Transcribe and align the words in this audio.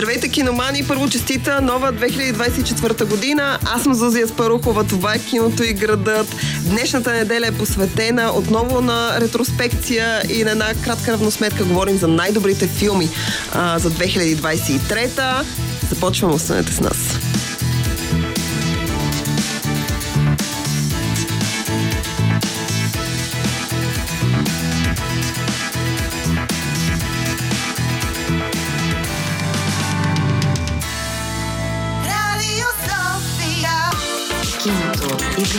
Здравейте, 0.00 0.28
киномани! 0.28 0.84
Първо 0.88 1.08
честита 1.08 1.60
нова 1.60 1.92
2024 1.92 3.04
година. 3.04 3.58
Аз 3.74 3.82
съм 3.82 3.94
Зузия 3.94 4.28
Спарухова. 4.28 4.84
Това 4.84 5.14
е 5.14 5.18
киното 5.18 5.62
и 5.62 5.72
градът. 5.72 6.36
Днешната 6.64 7.12
неделя 7.12 7.46
е 7.46 7.52
посветена 7.52 8.32
отново 8.34 8.80
на 8.80 9.20
ретроспекция 9.20 10.22
и 10.28 10.44
на 10.44 10.50
една 10.50 10.74
кратка 10.84 11.12
равносметка. 11.12 11.64
Говорим 11.64 11.98
за 11.98 12.08
най-добрите 12.08 12.66
филми 12.66 13.08
а, 13.54 13.78
за 13.78 13.90
2023. 13.90 15.44
Започваме, 15.90 16.34
останете 16.34 16.72
с 16.72 16.80
нас. 16.80 17.19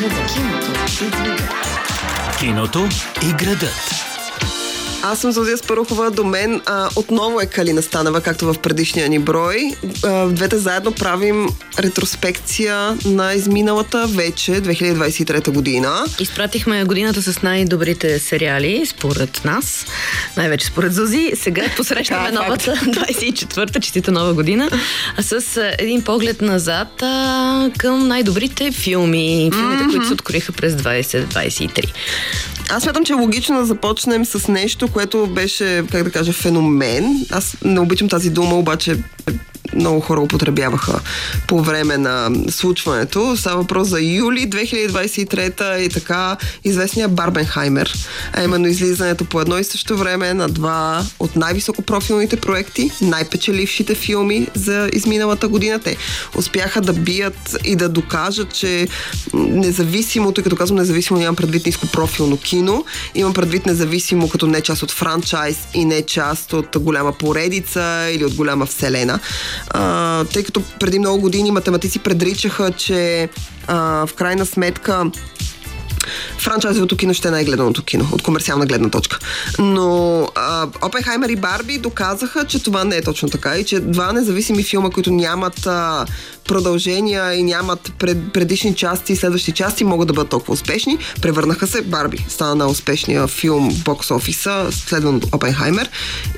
Киното 0.02 0.34
и 0.82 1.10
градът. 1.10 1.50
Киното 2.40 2.90
и 3.22 3.34
градът. 3.34 4.11
Аз 5.04 5.20
съм 5.20 5.32
Зозия 5.32 5.58
Спарухова. 5.58 6.12
До 6.12 6.24
мен 6.24 6.62
а, 6.66 6.90
отново 6.96 7.42
е 7.42 7.46
Калина 7.46 7.82
Станева, 7.82 8.22
както 8.22 8.54
в 8.54 8.60
предишния 8.60 9.10
ни 9.10 9.20
брой. 9.20 9.72
А, 10.04 10.28
двете 10.28 10.58
заедно 10.58 10.92
правим 10.92 11.48
ретроспекция 11.80 12.98
на 13.06 13.34
изминалата 13.34 14.08
вече 14.08 14.52
2023 14.52 15.52
година. 15.52 16.06
Изпратихме 16.20 16.84
годината 16.84 17.22
с 17.22 17.42
най-добрите 17.42 18.20
сериали, 18.20 18.86
според 18.86 19.46
нас, 19.46 19.86
най-вече 20.38 20.66
според 20.66 20.94
Зузи. 20.94 21.32
Сега 21.36 21.64
посрещаме 21.78 22.30
е, 22.30 22.32
новата 22.32 22.76
24-та, 22.76 23.80
честита 23.80 24.12
нова 24.12 24.34
година, 24.34 24.70
а 25.18 25.24
с 25.24 25.62
един 25.78 26.02
поглед 26.02 26.42
назад 26.42 26.88
а, 27.02 27.70
към 27.78 28.08
най-добрите 28.08 28.72
филми, 28.72 29.50
филмите, 29.54 29.84
които 29.92 30.08
се 30.08 30.14
откроиха 30.14 30.52
през 30.52 30.74
2023. 30.74 31.94
Аз 32.74 32.84
смятам, 32.84 33.06
че 33.06 33.14
е 33.14 33.16
логично 33.16 33.58
да 33.58 33.66
започнем 33.66 34.26
с 34.26 34.48
нещо, 34.48 34.88
което 34.94 35.28
беше, 35.28 35.84
как 35.92 36.04
да 36.04 36.12
кажа, 36.12 36.34
феномен. 36.34 37.26
Аз 37.32 37.58
не 37.66 37.80
обичам 37.80 38.10
тази 38.10 38.30
дума, 38.30 38.56
обаче 38.56 38.98
много 39.76 40.00
хора 40.00 40.22
употребяваха 40.22 41.00
по 41.48 41.62
време 41.62 41.98
на 41.98 42.30
случването. 42.50 43.38
Става 43.38 43.62
въпрос 43.62 43.88
за 43.88 44.02
юли 44.02 44.50
2023 44.50 45.78
и 45.78 45.90
така 45.90 46.38
известния 46.64 47.08
Барбенхаймер, 47.08 47.94
а 48.34 48.44
именно 48.44 48.68
излизането 48.68 49.26
по 49.26 49.42
едно 49.42 49.58
и 49.58 49.64
също 49.64 49.98
време 49.98 50.34
на 50.34 50.50
два 50.50 51.04
от 51.20 51.36
най-високопрофилните 51.36 52.36
проекти, 52.36 52.92
най-печелившите 53.02 53.96
филми 53.96 54.48
за 54.54 54.90
изминалата 54.94 55.48
година. 55.48 55.80
Те 55.80 55.98
успяха 56.36 56.82
да 56.82 56.94
бият 56.94 57.58
и 57.66 57.76
да 57.76 57.90
докажат, 57.90 58.54
че 58.54 58.88
независимо, 59.34 60.32
тъй 60.32 60.44
като 60.44 60.56
казвам 60.56 60.80
независимо, 60.80 61.20
нямам 61.20 61.36
предвид 61.36 61.66
нископрофилно 61.66 62.38
кино, 62.38 62.86
имам 63.16 63.34
предвид 63.34 63.66
независимо 63.66 64.30
като 64.30 64.48
не 64.48 64.62
част 64.62 64.84
от 64.84 64.92
франчайз 64.92 65.58
и 65.74 65.86
не 65.86 66.02
част 66.02 66.54
от 66.54 66.78
голяма 66.80 67.14
поредица 67.14 68.10
или 68.12 68.26
от 68.26 68.34
голяма 68.34 68.66
вселена. 68.66 69.20
А, 69.70 70.24
тъй 70.26 70.44
като 70.44 70.62
преди 70.80 71.00
много 71.00 71.22
години 71.22 71.52
математици 71.52 72.00
предричаха, 72.00 72.72
че 72.72 73.30
а, 73.68 74.08
в 74.08 74.14
крайна 74.14 74.46
сметка 74.46 75.12
франчайзовото 76.38 76.98
кино 76.98 77.14
ще 77.14 77.28
е 77.28 77.32
най-гледаното 77.32 77.84
кино, 77.84 78.10
от 78.12 78.22
комерциална 78.22 78.66
гледна 78.66 78.90
точка. 78.90 79.20
Но 79.60 80.22
а, 80.36 80.68
Опенхаймер 80.82 81.30
и 81.30 81.36
Барби 81.36 81.78
доказаха, 81.78 82.46
че 82.46 82.64
това 82.64 82.84
не 82.84 82.96
е 82.96 83.02
точно 83.02 83.30
така 83.30 83.58
и 83.58 83.66
че 83.66 83.80
два 83.80 84.14
независими 84.14 84.64
филма, 84.64 84.90
които 84.90 85.12
нямат 85.12 85.68
а, 85.68 86.06
продължения 86.48 87.34
и 87.34 87.44
нямат 87.44 87.92
пред, 88.00 88.34
предишни 88.34 88.76
части 88.76 89.14
и 89.14 89.16
следващи 89.16 89.52
части, 89.52 89.84
могат 89.84 90.08
да 90.08 90.14
бъдат 90.14 90.30
толкова 90.30 90.54
успешни. 90.54 90.98
Превърнаха 91.22 91.68
се 91.68 91.82
Барби. 91.82 92.26
Стана 92.30 92.56
на 92.56 92.68
успешния 92.68 93.28
филм 93.28 93.70
бокс 93.86 94.12
офиса, 94.12 94.68
следван 94.72 95.16
от 95.16 95.26
Опенхаймер. 95.36 95.90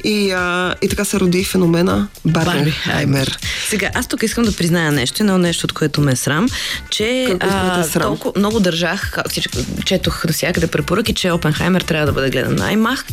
И, 0.03 0.31
а, 0.31 0.75
и 0.81 0.89
така 0.89 1.05
се 1.05 1.19
роди 1.19 1.43
феномена 1.43 2.07
Барбенхаймер. 2.25 3.39
Сега, 3.69 3.89
аз 3.93 4.07
тук 4.07 4.23
искам 4.23 4.43
да 4.43 4.55
призная 4.55 4.91
нещо, 4.91 5.23
едно 5.23 5.37
нещо, 5.37 5.65
от 5.65 5.73
което 5.73 6.01
ме 6.01 6.11
е 6.11 6.15
срам, 6.15 6.47
че 6.89 7.27
Какво 7.39 7.47
да 7.75 7.81
е 7.81 7.83
срам? 7.83 8.03
толкова 8.03 8.33
много 8.35 8.59
държах, 8.59 9.17
всичко, 9.29 9.57
четох 9.85 10.25
навсякъде 10.25 10.67
препоръки, 10.67 11.13
че 11.13 11.31
Опенхаймер 11.31 11.81
трябва 11.81 12.05
да 12.05 12.11
бъде 12.11 12.29
гледан 12.29 12.55
на 12.55 12.73
IMAX, 12.73 13.03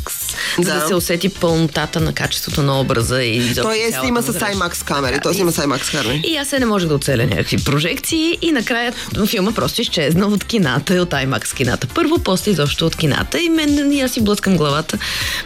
за 0.58 0.72
Да. 0.72 0.80
да 0.80 0.86
се 0.86 0.94
усети 0.94 1.28
пълнотата 1.28 2.00
на 2.00 2.12
качеството 2.12 2.62
на 2.62 2.80
образа 2.80 3.22
и 3.22 3.54
Той 3.54 3.78
е 3.78 3.92
снима 4.00 4.22
с. 4.22 4.32
IMAX 4.32 4.84
камери. 4.84 5.14
Да, 5.14 5.20
Той 5.20 5.34
снима 5.34 5.50
с 5.52 5.56
IMAX 5.56 5.90
камери. 5.92 6.22
И 6.26 6.36
аз 6.36 6.48
се 6.48 6.58
не 6.58 6.66
можех 6.80 6.88
да 6.88 6.94
оцеля 6.94 7.26
някакви 7.26 7.56
прожекции 7.58 8.38
и 8.42 8.52
накрая 8.52 8.92
филма 9.26 9.52
просто 9.52 9.82
изчезна 9.82 10.26
от 10.26 10.44
кината 10.44 10.94
и 10.94 11.00
от 11.00 11.10
IMAX 11.10 11.54
кината. 11.54 11.86
Първо, 11.86 12.18
после 12.18 12.50
изобщо 12.50 12.86
от 12.86 12.96
кината 12.96 13.40
и 13.40 13.48
мен 13.48 13.92
и 13.92 14.00
аз 14.00 14.10
си 14.10 14.20
блъскам 14.20 14.56
главата 14.56 14.98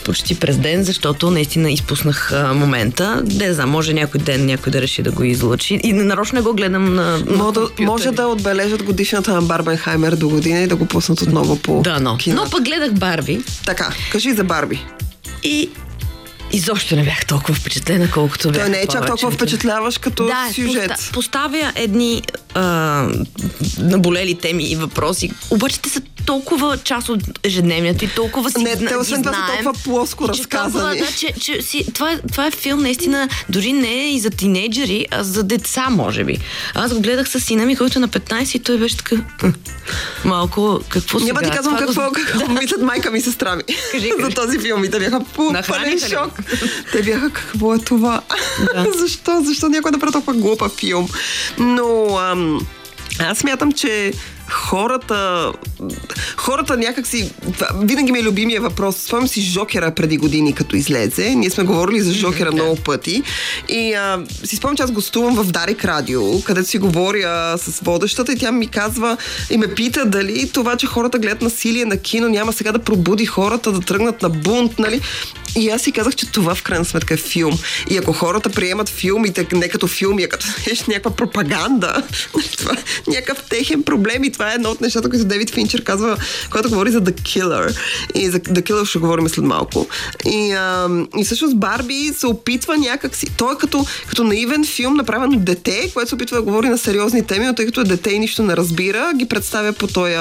почти 0.05 0.35
през 0.35 0.59
ден, 0.59 0.85
защото 0.85 1.31
наистина 1.31 1.71
изпуснах 1.71 2.33
а, 2.33 2.55
момента. 2.55 3.23
Не 3.27 3.53
знам, 3.53 3.71
може 3.71 3.95
някой 3.95 4.21
ден 4.21 4.47
някой 4.47 4.73
да 4.73 4.83
реши 4.83 5.03
да 5.03 5.11
го 5.11 5.25
излучи 5.25 5.81
и 5.83 5.93
нарочно 5.93 6.43
го 6.43 6.55
гледам 6.55 6.85
на, 6.87 7.19
на 7.19 7.19
Може, 7.29 7.53
да- 7.53 7.61
компютър. 7.61 7.85
може 7.85 8.11
да 8.11 8.27
отбележат 8.27 8.83
годишната 8.83 9.33
на 9.33 9.43
Барбенхаймер 9.43 10.13
до 10.13 10.29
година 10.29 10.61
и 10.61 10.67
да 10.67 10.77
го 10.77 10.87
пуснат 10.87 11.21
отново 11.21 11.57
по 11.57 11.81
Да, 11.83 12.01
но. 12.01 12.17
кината. 12.17 12.43
Но 12.45 12.51
пък 12.51 12.65
гледах 12.65 12.93
Барби 12.93 13.41
Така, 13.67 13.93
кажи 14.13 14.33
за 14.33 14.45
Барби. 14.45 14.85
и 15.45 15.71
изобщо 16.53 16.97
не 16.97 17.03
бях 17.05 17.27
толкова 17.27 17.55
впечатлена, 17.55 18.11
колкото 18.11 18.51
бях 18.51 18.61
Той 18.61 18.71
не 18.71 18.81
е 18.81 18.87
чак 18.87 19.07
толкова 19.07 19.31
впечатляващ 19.31 19.99
като 19.99 20.27
да, 20.27 20.49
сюжет. 20.55 20.91
поста- 20.91 21.13
поставя 21.13 21.73
едни 21.75 22.23
а, 22.55 23.09
наболели 23.79 24.35
теми 24.35 24.65
и 24.65 24.77
въпроси, 24.77 25.31
обаче 25.51 25.81
те 25.81 25.89
са 25.89 26.01
толкова 26.27 26.79
част 26.79 27.09
от 27.09 27.21
ежедневието 27.43 28.05
и 28.05 28.09
толкова 28.09 28.51
си 28.51 28.59
Не, 28.59 28.77
те 28.77 28.97
освен 28.97 29.23
това 29.23 29.35
са 29.35 29.41
толкова 29.49 29.73
плоско 29.75 30.25
и 30.25 30.37
че 30.37 30.45
толкова, 30.45 30.83
да, 30.83 31.07
че, 31.09 31.35
че 31.41 31.63
си, 31.63 31.87
това, 31.95 32.13
е, 32.13 32.19
това 32.23 32.47
е 32.47 32.51
филм 32.51 32.81
наистина 32.81 33.29
дори 33.49 33.73
не 33.73 33.95
е 33.95 34.09
и 34.09 34.21
за 34.21 34.31
тинейджери, 34.31 35.07
а 35.11 35.25
за 35.25 35.43
деца, 35.43 35.87
може 35.91 36.25
би. 36.25 36.39
Аз 36.75 36.95
го 36.95 37.01
гледах 37.01 37.29
с 37.29 37.41
сина 37.41 37.67
ми, 37.67 37.77
който 37.77 37.99
е 37.99 38.03
на 38.03 38.09
15 38.09 38.57
и 38.57 38.59
той 38.59 38.79
беше 38.79 38.97
така 38.97 39.17
«М, 39.43 39.53
малко, 40.25 40.81
какво 40.89 41.19
сега? 41.19 41.27
Няма 41.27 41.43
ти 41.43 41.51
казвам 41.51 41.75
Това 41.77 41.87
какво, 41.87 42.03
го- 42.03 42.15
какво 42.29 42.53
мислят 42.61 42.83
майка 42.83 43.11
ми 43.11 43.19
и 43.19 43.23
сестра 43.23 43.57
ми 43.57 43.63
Кажи, 43.93 44.11
за 44.11 44.17
кажи. 44.17 44.35
този 44.35 44.59
филм. 44.59 44.85
И 44.85 44.91
те 44.91 44.99
бяха 44.99 45.21
пълен 45.37 46.01
шок. 46.01 46.41
Те 46.93 47.03
бяха 47.03 47.31
какво 47.31 47.75
е 47.75 47.79
това? 47.79 48.21
Да. 48.75 48.87
Защо? 48.99 49.41
Защо 49.43 49.69
някой 49.69 49.91
да 49.91 49.99
прави 49.99 50.13
толкова 50.13 50.35
глупа 50.35 50.69
филм? 50.71 51.09
Но 51.59 52.19
ам, 52.19 52.44
аз 53.19 53.39
смятам, 53.39 53.73
че 53.73 54.13
хората 54.51 55.53
хората 56.37 56.77
някакси 56.77 57.33
винаги 57.83 58.13
ми 58.13 58.19
е 58.19 58.23
любимия 58.23 58.61
въпрос. 58.61 58.97
Спомням 58.97 59.29
си 59.29 59.41
Жокера 59.41 59.95
преди 59.95 60.17
години, 60.17 60.55
като 60.55 60.77
излезе. 60.77 61.35
Ние 61.35 61.51
сме 61.51 61.65
говорили 61.65 62.01
за 62.01 62.13
Жокера 62.13 62.53
много 62.53 62.77
пъти. 62.77 63.23
И 63.69 63.95
а, 63.95 64.21
си 64.45 64.57
спомням, 64.57 64.77
че 64.77 64.83
аз 64.83 64.91
гостувам 64.91 65.35
в 65.35 65.45
Дарик 65.45 65.85
Радио, 65.85 66.43
където 66.43 66.69
си 66.69 66.79
говоря 66.79 67.59
с 67.59 67.81
водещата 67.81 68.33
и 68.33 68.39
тя 68.39 68.53
ми 68.53 68.67
казва 68.67 69.17
и 69.51 69.57
ме 69.57 69.75
пита 69.75 70.07
дали 70.07 70.51
това, 70.51 70.77
че 70.77 70.87
хората 70.87 71.19
гледат 71.19 71.43
насилие 71.43 71.85
на 71.85 71.97
кино, 71.97 72.29
няма 72.29 72.53
сега 72.53 72.73
да 72.73 72.79
пробуди 72.79 73.27
хората 73.27 73.73
да 73.73 73.81
тръгнат 73.81 74.23
на 74.23 74.31
бунт, 74.31 74.79
нали? 74.79 75.01
И 75.57 75.71
аз 75.71 75.83
си 75.83 75.93
казах, 75.93 76.15
че 76.15 76.33
това 76.33 76.55
в 76.55 76.63
крайна 76.63 76.85
сметка 76.85 77.15
е 77.15 77.17
филм. 77.17 77.59
И 77.91 77.97
ако 77.97 78.13
хората 78.13 78.51
приемат 78.51 78.89
филмите 78.89 79.47
не 79.53 79.69
като 79.69 79.87
филми, 79.87 80.23
а 80.23 80.29
като 80.29 80.47
нещо, 80.67 80.85
някаква 80.89 81.11
пропаганда, 81.11 82.03
това 82.59 82.73
е 82.73 83.11
някакъв 83.11 83.43
техен 83.43 83.83
проблем. 83.83 84.25
И 84.25 84.33
това 84.33 84.53
е 84.53 84.55
едно 84.55 84.71
от 84.71 84.81
нещата, 84.81 85.11
които 85.11 85.25
Дейвид 85.25 85.51
Финчер 85.51 85.85
казва, 85.85 86.17
когато 86.51 86.69
говори 86.69 86.91
за 86.91 87.01
The 87.01 87.21
Killer. 87.21 87.79
И 88.15 88.31
за 88.31 88.41
The 88.41 88.63
Killer 88.63 88.85
ще 88.85 88.99
говорим 88.99 89.29
след 89.29 89.45
малко. 89.45 89.87
И, 90.25 90.53
а, 90.53 90.89
и 91.19 91.25
всъщност 91.25 91.57
Барби 91.57 92.13
се 92.19 92.27
опитва 92.27 92.79
някак 92.79 93.17
си... 93.17 93.27
Той 93.37 93.55
е 93.55 93.59
като, 93.59 93.87
като 94.09 94.25
наивен 94.25 94.65
филм, 94.67 94.95
направен 94.95 95.35
от 95.35 95.45
дете, 95.45 95.91
което 95.95 96.09
се 96.09 96.15
опитва 96.15 96.37
да 96.37 96.43
говори 96.43 96.69
на 96.69 96.79
сериозни 96.79 97.27
теми, 97.27 97.47
но 97.47 97.55
тъй 97.55 97.67
като 97.67 97.81
е 97.81 97.85
дете 97.85 98.11
и 98.11 98.19
нищо 98.19 98.43
не 98.43 98.57
разбира, 98.57 99.13
ги 99.17 99.29
представя 99.29 99.73
по 99.73 99.87
този 99.87 100.15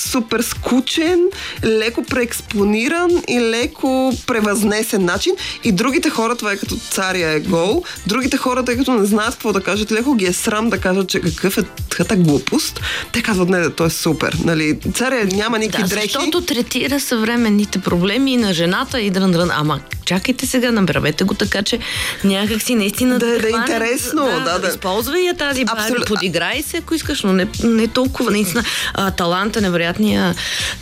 супер 0.00 0.40
скучен, 0.40 1.20
леко 1.64 2.04
преекспониран 2.04 3.10
и 3.28 3.40
леко 3.40 4.12
превъзнесен 4.26 5.04
начин. 5.04 5.32
И 5.64 5.72
другите 5.72 6.10
хора, 6.10 6.36
това 6.36 6.52
е 6.52 6.56
като 6.56 6.76
царя 6.76 7.30
е 7.30 7.40
гол, 7.40 7.82
другите 8.06 8.36
хора, 8.36 8.64
тъй 8.64 8.76
като 8.76 8.92
не 8.92 9.06
знаят 9.06 9.30
какво 9.30 9.52
да 9.52 9.60
кажат, 9.60 9.92
леко 9.92 10.14
ги 10.14 10.26
е 10.26 10.32
срам 10.32 10.70
да 10.70 10.78
кажат, 10.78 11.08
че 11.08 11.20
какъв 11.20 11.58
е 11.58 11.62
детската 11.62 12.16
глупост, 12.16 12.80
те 13.12 13.22
казват, 13.22 13.48
не, 13.48 13.70
то 13.70 13.84
е 13.84 13.90
супер. 13.90 14.36
Нали, 14.44 14.78
царя 14.94 15.24
няма 15.26 15.58
никакви 15.58 15.82
Да, 15.82 15.88
дрехи. 15.88 16.08
защото 16.08 16.40
третира 16.40 17.00
съвременните 17.00 17.78
проблеми 17.78 18.32
и 18.32 18.36
на 18.36 18.52
жената 18.54 19.00
и 19.00 19.10
дрън, 19.10 19.32
дрън. 19.32 19.50
Ама 19.50 19.80
чакайте 20.04 20.46
сега, 20.46 20.72
направете 20.72 21.24
го 21.24 21.34
така, 21.34 21.62
че 21.62 21.78
някак 22.24 22.62
си 22.62 22.74
наистина 22.74 23.18
Да 23.18 23.26
е- 23.26 23.38
да 23.38 23.48
е 23.48 23.50
интересно, 23.52 24.24
да, 24.44 24.58
да. 24.58 24.68
Използвай 24.68 25.20
я 25.20 25.34
тази 25.34 25.64
барби, 25.64 25.80
Абсолютно. 25.80 26.06
подиграй 26.06 26.62
се, 26.62 26.76
ако 26.76 26.94
искаш, 26.94 27.22
но 27.22 27.32
не, 27.32 27.46
не 27.64 27.88
толкова. 27.88 28.30
Наистина, 28.30 28.64
а, 28.94 29.10
таланта, 29.10 29.60
невероятния 29.88 30.34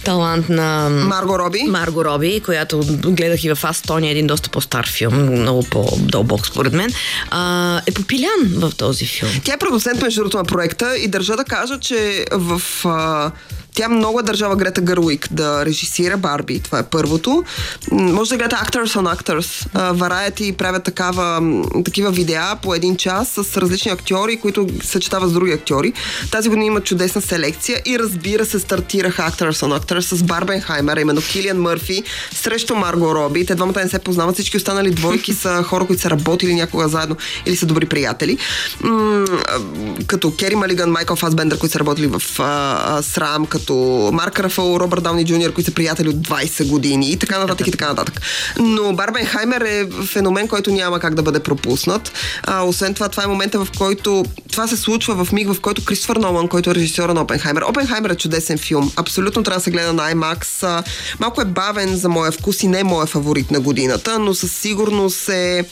талант 0.05 0.49
на... 0.49 0.89
Марго 0.89 1.39
Роби. 1.39 1.63
Марго 1.69 2.05
Роби, 2.05 2.41
която 2.45 2.81
гледах 3.05 3.45
и 3.45 3.55
в 3.55 3.65
Астония, 3.65 4.11
един 4.11 4.27
доста 4.27 4.51
по-стар 4.51 4.87
филм, 4.87 5.15
много 5.15 5.63
по-дълбок 5.71 6.47
според 6.47 6.73
мен, 6.73 6.91
а, 7.31 7.81
е 7.87 7.93
попилян 7.93 8.41
в 8.49 8.73
този 8.77 9.07
филм. 9.07 9.31
Тя 9.45 9.55
е 9.55 9.59
продуцент 9.59 10.03
между 10.03 10.21
другото 10.21 10.37
на 10.37 10.45
проекта 10.45 10.97
и 10.97 11.09
държа 11.09 11.37
да 11.37 11.45
кажа, 11.45 11.81
че 11.81 12.25
в... 12.33 12.63
А, 12.85 13.31
тя 13.77 13.89
много 13.89 14.21
е 14.21 14.23
държава 14.23 14.57
Грета 14.57 14.81
Гърлик 14.81 15.29
да 15.31 15.67
режисира 15.67 16.17
Барби. 16.17 16.61
Това 16.61 16.79
е 16.79 16.83
първото. 16.83 17.45
Може 17.93 18.31
да 18.31 18.37
гледате 18.37 18.57
Actors 18.57 18.97
on 18.97 19.17
Actors. 19.17 19.67
А, 19.75 19.95
Variety 19.95 20.57
правят 20.57 20.85
такава, 20.85 21.43
такива 21.85 22.11
видеа 22.11 22.57
по 22.63 22.75
един 22.75 22.97
час 22.97 23.29
с 23.29 23.57
различни 23.57 23.91
актьори, 23.91 24.37
които 24.37 24.67
съчетават 24.83 25.31
с 25.31 25.33
други 25.33 25.53
актьори. 25.53 25.93
Тази 26.31 26.49
година 26.49 26.65
има 26.65 26.81
чудесна 26.81 27.21
селекция 27.21 27.83
и 27.87 27.99
разбира 27.99 28.45
се 28.45 28.61
стартираха 28.61 29.23
Actors 29.23 29.67
on 29.67 29.81
Actors 29.81 30.01
с 30.01 30.23
Барбенхаймер, 30.23 30.97
именно 30.97 31.21
Килиан 31.21 31.61
Мърфи 31.61 32.03
срещу 32.33 32.75
Марго 32.75 33.15
Роби. 33.15 33.47
Те 33.47 33.55
двамата 33.55 33.81
не 33.83 33.89
се 33.89 33.99
познават. 33.99 34.35
Всички 34.35 34.57
останали 34.57 34.91
двойки 34.91 35.35
са 35.35 35.63
хора, 35.69 35.87
които 35.87 36.03
са 36.03 36.11
работили 36.11 36.55
някога 36.55 36.89
заедно 36.89 37.17
или 37.47 37.57
са 37.57 37.67
добри 37.67 37.87
приятели. 37.87 38.39
М, 38.81 39.25
като 40.07 40.37
Кери 40.37 40.55
Малиган, 40.55 40.91
Майкъл 40.91 41.17
Фасбендър, 41.17 41.59
които 41.59 41.73
са 41.73 41.81
работили 41.81 42.07
в 42.07 42.23
а, 42.39 42.97
а, 42.99 43.03
Срам, 43.03 43.47
като 43.47 43.66
Марк 44.13 44.41
Рафал, 44.41 44.77
Робърт 44.81 45.03
Дауни 45.03 45.27
Джуниор, 45.27 45.53
които 45.53 45.71
са 45.71 45.75
приятели 45.75 46.09
от 46.09 46.17
20 46.17 46.69
години 46.69 47.11
и 47.11 47.17
така 47.17 47.39
нататък 47.39 47.67
и 47.67 47.71
така 47.71 47.89
нататък. 47.89 48.21
Но 48.59 48.93
Барбенхаймер 48.93 49.61
е 49.61 49.87
феномен, 50.07 50.49
който 50.49 50.71
няма 50.71 51.01
как 51.01 51.15
да 51.15 51.23
бъде 51.23 51.41
пропуснат. 51.41 52.13
А, 52.43 52.63
освен 52.63 52.95
това, 52.95 53.09
това 53.09 53.25
е 53.25 53.27
момента, 53.27 53.65
в 53.65 53.69
който 53.79 54.25
това 54.51 54.69
се 54.69 54.77
случва 54.77 55.25
в 55.25 55.33
миг, 55.33 55.53
в 55.53 55.61
който 55.61 55.85
Кристофър 55.85 56.17
Нолан, 56.17 56.49
който 56.49 56.71
е 56.71 56.75
режисьора 56.75 57.15
на 57.15 57.21
Опенхаймер. 57.21 57.63
Опенхаймер 57.63 58.11
е 58.11 58.17
чудесен 58.17 58.59
филм. 58.59 58.93
Абсолютно 58.97 59.43
трябва 59.43 59.59
да 59.59 59.65
се 59.65 59.71
гледа 59.71 59.93
на 59.93 60.13
IMAX. 60.15 60.85
Малко 61.21 61.41
е 61.41 61.45
бавен 61.45 61.97
за 61.97 62.09
моя 62.09 62.33
вкус 62.33 62.63
и 62.63 62.69
не 62.69 62.81
е 62.81 62.85
моя 62.85 63.07
фаворит 63.07 63.51
на 63.51 63.61
годината, 63.61 64.19
но 64.19 64.35
със 64.35 64.53
сигурност 64.53 65.29
е 65.29 65.65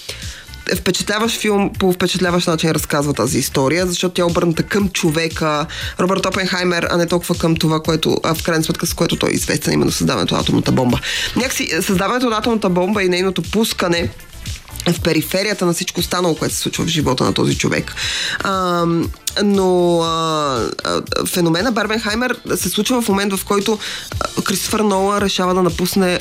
впечатляващ 0.76 1.40
филм, 1.40 1.70
по 1.78 1.93
впечатляващ 1.93 2.46
начин 2.46 2.70
разказва 2.70 3.14
тази 3.14 3.38
история, 3.38 3.87
защото 3.87 4.14
тя 4.14 4.22
е 4.22 4.25
обърната 4.25 4.62
към 4.62 4.88
човека, 4.88 5.66
Робърт 6.00 6.26
Опенхаймер, 6.26 6.87
а 6.90 6.96
не 6.96 7.06
толкова 7.06 7.34
към 7.34 7.56
това, 7.56 7.81
което, 7.82 8.20
в 8.25 8.43
крайна 8.43 8.64
сметка, 8.64 8.87
с 8.87 8.94
което 8.94 9.16
той 9.16 9.31
е 9.31 9.34
известен, 9.34 9.72
именно 9.72 9.93
създаването 9.93 10.34
на 10.34 10.40
атомната 10.40 10.72
бомба. 10.72 10.99
Някакси 11.37 11.69
е, 11.72 11.82
създаването 11.82 12.31
на 12.31 12.37
атомната 12.37 12.69
бомба 12.69 13.02
и 13.02 13.08
нейното 13.08 13.43
пускане 13.43 14.11
в 14.93 15.00
периферията 15.00 15.66
на 15.66 15.72
всичко 15.72 16.00
останало, 16.00 16.34
което 16.34 16.55
се 16.55 16.61
случва 16.61 16.84
в 16.84 16.88
живота 16.88 17.25
на 17.25 17.32
този 17.32 17.58
човек. 17.58 17.94
А, 18.38 18.87
но 19.42 20.00
а, 20.02 20.70
а, 20.84 21.02
феномена 21.26 21.72
Барбенхаймер 21.72 22.36
се 22.56 22.69
случва 22.69 23.02
в 23.02 23.08
момент, 23.08 23.36
в 23.36 23.44
който 23.44 23.78
Кристофър 24.44 24.81
Нола 24.81 25.20
решава 25.20 25.54
да 25.54 25.62
напусне 25.62 26.19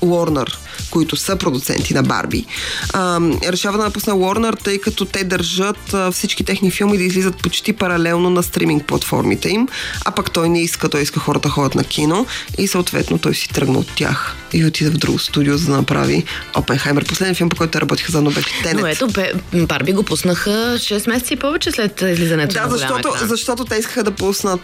Уорнер, 0.00 0.58
които 0.90 1.16
са 1.16 1.36
продуценти 1.36 1.94
на 1.94 2.02
Барби. 2.02 2.46
А, 2.92 3.20
решава 3.48 3.78
да 3.78 3.84
напусне 3.84 4.12
Уорнер, 4.12 4.54
тъй 4.54 4.78
като 4.78 5.04
те 5.04 5.24
държат 5.24 5.94
а, 5.94 6.10
всички 6.10 6.44
техни 6.44 6.70
филми 6.70 6.98
да 6.98 7.04
излизат 7.04 7.42
почти 7.42 7.72
паралелно 7.72 8.30
на 8.30 8.42
стриминг 8.42 8.86
платформите 8.86 9.48
им, 9.48 9.68
а 10.04 10.10
пък 10.10 10.30
той 10.30 10.48
не 10.48 10.62
иска, 10.62 10.88
той 10.88 11.02
иска 11.02 11.20
хората 11.20 11.48
ходят 11.48 11.74
на 11.74 11.84
кино 11.84 12.26
и 12.58 12.68
съответно 12.68 13.18
той 13.18 13.34
си 13.34 13.48
тръгна 13.48 13.78
от 13.78 13.88
тях 13.96 14.36
и 14.52 14.64
отиде 14.64 14.90
в 14.90 14.96
друго 14.96 15.18
студио, 15.18 15.56
за 15.56 15.66
да 15.66 15.76
направи 15.76 16.24
Опенхаймер. 16.56 17.04
Последният 17.04 17.36
филм, 17.36 17.48
по 17.48 17.56
който 17.56 17.80
работиха 17.80 18.12
заедно 18.12 18.30
беше 18.30 18.48
Тенет. 18.62 18.80
Но 18.80 18.86
ето, 18.86 19.08
Барби 19.66 19.92
го 19.92 20.02
пуснаха 20.02 20.50
6 20.50 21.08
месеца 21.08 21.34
и 21.34 21.36
повече 21.36 21.70
след 21.72 22.02
излизането 22.02 22.54
Да, 22.54 22.62
на 22.62 22.70
защото, 22.70 23.08
екран. 23.08 23.28
защото 23.28 23.64
те 23.64 23.76
искаха 23.76 24.02
да 24.02 24.10
пуснат, 24.10 24.60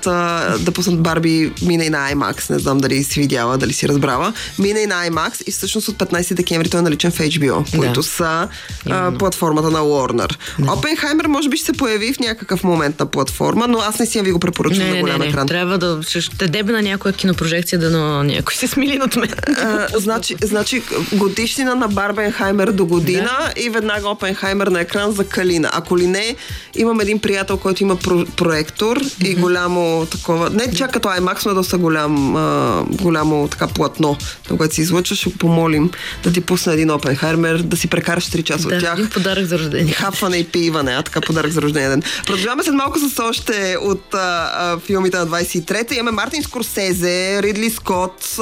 да 0.61 0.73
пуснат 0.75 1.01
Барби 1.01 1.53
мина 1.63 1.85
и 1.85 1.91
на 1.91 2.13
IMAX. 2.13 2.51
Не 2.51 2.59
знам 2.59 2.79
дали 2.79 3.05
си 3.05 3.21
видяла, 3.21 3.59
дали 3.59 3.73
си 3.73 3.89
разбрала. 3.89 4.33
Мина 4.59 4.81
и 4.81 4.87
на 4.87 5.09
IMAX 5.09 5.43
и 5.43 5.51
всъщност 5.51 5.89
от 5.89 5.97
15 5.97 6.35
декември 6.35 6.69
той 6.69 6.81
е 6.81 6.83
наличен 6.83 7.11
в 7.11 7.19
HBO, 7.19 7.71
Да. 7.71 7.79
които 7.79 8.03
са 8.03 8.49
а, 8.91 9.13
платформата 9.13 9.71
на 9.71 9.79
Warner. 9.81 10.37
Опенхаймер 10.69 11.27
може 11.27 11.49
би 11.49 11.57
ще 11.57 11.67
се 11.67 11.73
появи 11.73 12.13
в 12.13 12.21
някакъв 12.21 12.65
момент 12.65 13.01
на 13.01 13.07
платформа, 13.07 13.69
но 13.69 13.79
аз 13.79 13.99
не 13.99 14.07
си 14.07 14.19
я 14.19 14.25
ви 14.25 14.33
го 14.33 14.39
препоръчвам 14.41 14.91
на 14.91 15.01
голям 15.01 15.19
не, 15.19 15.25
не. 15.25 15.31
екран. 15.31 15.49
Трябва 15.49 15.79
да 15.79 15.99
ще, 16.09 16.21
ще 16.21 16.49
дебна 16.49 16.83
някоя 16.83 17.15
кинопрожекция, 17.15 17.79
да 17.79 17.91
но 17.91 18.23
някой 18.23 18.55
се 18.55 18.67
смили 18.67 19.01
от 19.05 19.17
мен. 19.17 19.31
А, 19.57 19.76
значи, 19.95 20.37
значи 20.43 20.83
годишнина 21.13 21.75
на 21.75 21.89
Барбенхаймер 21.89 22.69
до 22.73 22.87
година 22.87 23.53
и 23.57 23.71
веднага 23.71 24.09
Опенхаймер 24.09 24.67
на 24.67 24.81
екран 24.81 25.13
за 25.13 25.25
Калина. 25.25 25.71
Ако 25.73 25.99
ли 25.99 26.07
не, 26.07 26.37
имам 26.77 27.01
един 27.01 27.19
приятел, 27.19 27.57
който 27.57 27.83
има 27.83 27.97
про- 27.97 28.31
проектор 28.31 29.01
и 29.25 29.35
голямо 29.35 30.07
такова, 30.07 30.51
не 30.51 30.75
чак 30.75 30.93
като 30.93 31.09
IMAX, 31.09 31.47
но 31.47 31.55
доста 31.55 31.79
голям, 31.79 32.37
а, 32.37 32.85
голямо 32.91 33.49
така 33.49 33.67
платно, 33.67 34.17
на 34.51 34.57
което 34.57 34.75
се 34.75 34.81
излъчва, 34.81 35.17
ще 35.17 35.33
помолим 35.39 35.91
да 36.25 36.33
ти 36.33 36.41
пусне 36.41 36.73
един 36.73 36.91
Опенхаймер, 36.91 37.59
да 37.59 37.77
си 37.77 37.89
прекараш 37.89 38.25
3 38.25 38.43
часа 38.43 38.67
от 38.69 38.75
да, 38.75 38.81
тях. 38.81 38.95
един 38.99 39.11
подарък 39.11 39.45
за 39.45 39.59
рождение. 39.59 39.93
Хапване 39.93 40.37
и 40.37 40.45
пиване, 40.45 40.93
а 40.93 41.03
така 41.03 41.21
подарък 41.21 41.51
за 41.53 41.63
рождения 41.63 41.91
ден. 41.91 42.03
Продължаваме 42.27 42.63
след 42.63 42.75
малко 42.75 42.99
с 42.99 43.19
още 43.23 43.77
от 43.83 44.15
а, 44.15 44.51
а, 44.55 44.79
филмите 44.79 45.19
на 45.19 45.27
23-та. 45.27 45.95
Имаме 45.95 46.11
Мартин 46.11 46.43
Скорсезе, 46.43 47.43
Ридли 47.43 47.71
Скот. 47.71 48.39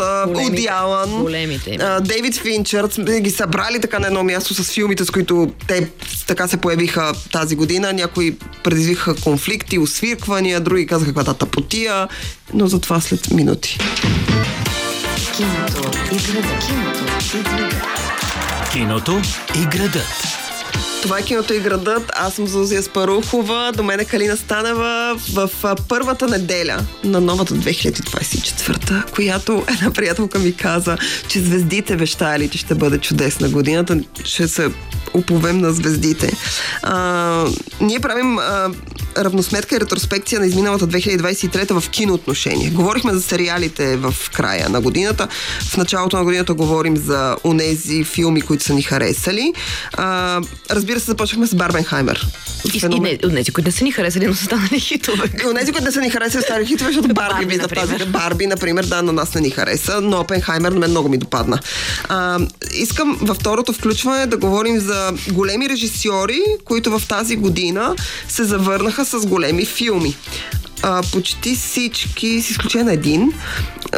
Уди 0.46 0.68
Алън, 0.70 1.23
Големите 1.24 1.76
а, 1.80 2.00
Дейвид 2.00 2.36
Финчър. 2.36 2.88
Сме 2.90 3.20
ги 3.20 3.30
събрали 3.30 3.80
така 3.80 3.98
на 3.98 4.06
едно 4.06 4.24
място 4.24 4.54
с 4.54 4.72
филмите, 4.72 5.04
с 5.04 5.10
които 5.10 5.52
те 5.68 5.88
така 6.26 6.48
се 6.48 6.56
появиха 6.56 7.12
тази 7.32 7.56
година. 7.56 7.92
Някои 7.92 8.36
предизвикаха 8.64 9.14
конфликти, 9.14 9.78
освирквания, 9.78 10.60
други 10.60 10.86
казаха 10.86 11.14
каква 11.14 11.34
тъпотия, 11.34 12.08
но 12.54 12.66
за 12.66 12.80
това 12.80 13.00
след 13.00 13.30
минути. 13.30 13.78
Киното 15.36 15.90
и 16.12 16.32
града. 16.32 16.58
Киното 16.66 17.04
и 17.36 17.42
града. 17.42 17.80
Киното 18.72 19.20
и 19.54 19.78
градът. 19.78 20.43
Това 21.04 21.18
е 21.18 21.22
киното 21.22 21.54
и 21.54 21.60
градът. 21.60 22.12
Аз 22.14 22.34
съм 22.34 22.46
Зузия 22.46 22.82
Спарухова. 22.82 23.72
До 23.76 23.82
мен 23.82 24.00
е 24.00 24.04
Калина 24.04 24.36
Станева 24.36 25.18
в 25.32 25.50
първата 25.88 26.28
неделя 26.28 26.78
на 27.04 27.20
новата 27.20 27.54
2024, 27.54 29.10
която 29.10 29.64
една 29.68 29.90
приятелка 29.90 30.38
ми 30.38 30.56
каза, 30.56 30.96
че 31.28 31.40
звездите 31.40 31.96
вещали, 31.96 32.48
че 32.48 32.58
ще 32.58 32.74
бъде 32.74 32.98
чудесна 32.98 33.48
годината. 33.48 34.00
Ще 34.24 34.48
се 34.48 34.70
уповем 35.14 35.58
на 35.58 35.72
звездите. 35.72 36.32
А, 36.82 37.46
ние 37.80 38.00
правим 38.00 38.38
а, 38.38 38.70
равносметка 39.18 39.76
и 39.76 39.80
ретроспекция 39.80 40.40
на 40.40 40.46
изминалата 40.46 40.88
2023 40.88 41.80
в 41.80 41.90
киноотношение. 41.90 42.70
Говорихме 42.70 43.12
за 43.12 43.22
сериалите 43.22 43.96
в 43.96 44.14
края 44.34 44.68
на 44.68 44.80
годината. 44.80 45.28
В 45.60 45.76
началото 45.76 46.16
на 46.16 46.24
годината 46.24 46.54
говорим 46.54 46.96
за 46.96 47.36
онези 47.44 48.04
филми, 48.04 48.40
които 48.40 48.64
са 48.64 48.74
ни 48.74 48.82
харесали. 48.82 49.52
А, 49.92 50.40
разбира 50.70 51.00
се, 51.00 51.06
започнахме 51.06 51.46
с 51.46 51.54
Барбенхаймер. 51.54 52.26
И, 52.74 52.80
и 52.86 53.00
не, 53.00 53.18
не, 53.30 53.44
които 53.44 53.68
не 53.68 53.72
са 53.72 53.84
ни 53.84 53.92
харесали, 53.92 54.26
но 54.26 54.34
са 54.34 54.44
станали 54.44 54.80
хитове. 54.80 55.32
И 55.44 55.48
онези, 55.48 55.72
които 55.72 55.84
не 55.84 55.92
са 55.92 56.00
ни 56.00 56.10
харесали 56.10 56.42
стари 56.42 56.66
хитове, 56.66 56.92
защото 56.92 57.14
Барби 57.14 57.34
Барби, 57.34 57.56
ви 57.56 57.62
запазиха. 57.62 58.06
Барби, 58.06 58.46
например, 58.46 58.84
да, 58.84 59.02
на 59.02 59.12
нас 59.12 59.34
не 59.34 59.40
ни 59.40 59.50
хареса, 59.50 60.00
но 60.00 60.20
Опенхаймер 60.20 60.72
на 60.72 60.78
мен 60.78 60.90
много 60.90 61.08
ми 61.08 61.18
допадна. 61.18 61.58
А, 62.08 62.40
искам 62.74 63.18
във 63.20 63.36
второто 63.36 63.72
включване 63.72 64.26
да 64.26 64.36
говорим 64.36 64.78
за 64.78 65.12
големи 65.32 65.68
режисьори, 65.68 66.42
които 66.64 66.98
в 66.98 67.08
тази 67.08 67.36
година 67.36 67.94
се 68.28 68.44
завърнаха 68.44 69.03
с 69.04 69.26
големи 69.26 69.64
филми. 69.66 70.16
А, 70.82 71.02
почти 71.12 71.54
всички, 71.54 72.42
с 72.42 72.50
изключение 72.50 72.84
на 72.84 72.92
един, 72.92 73.32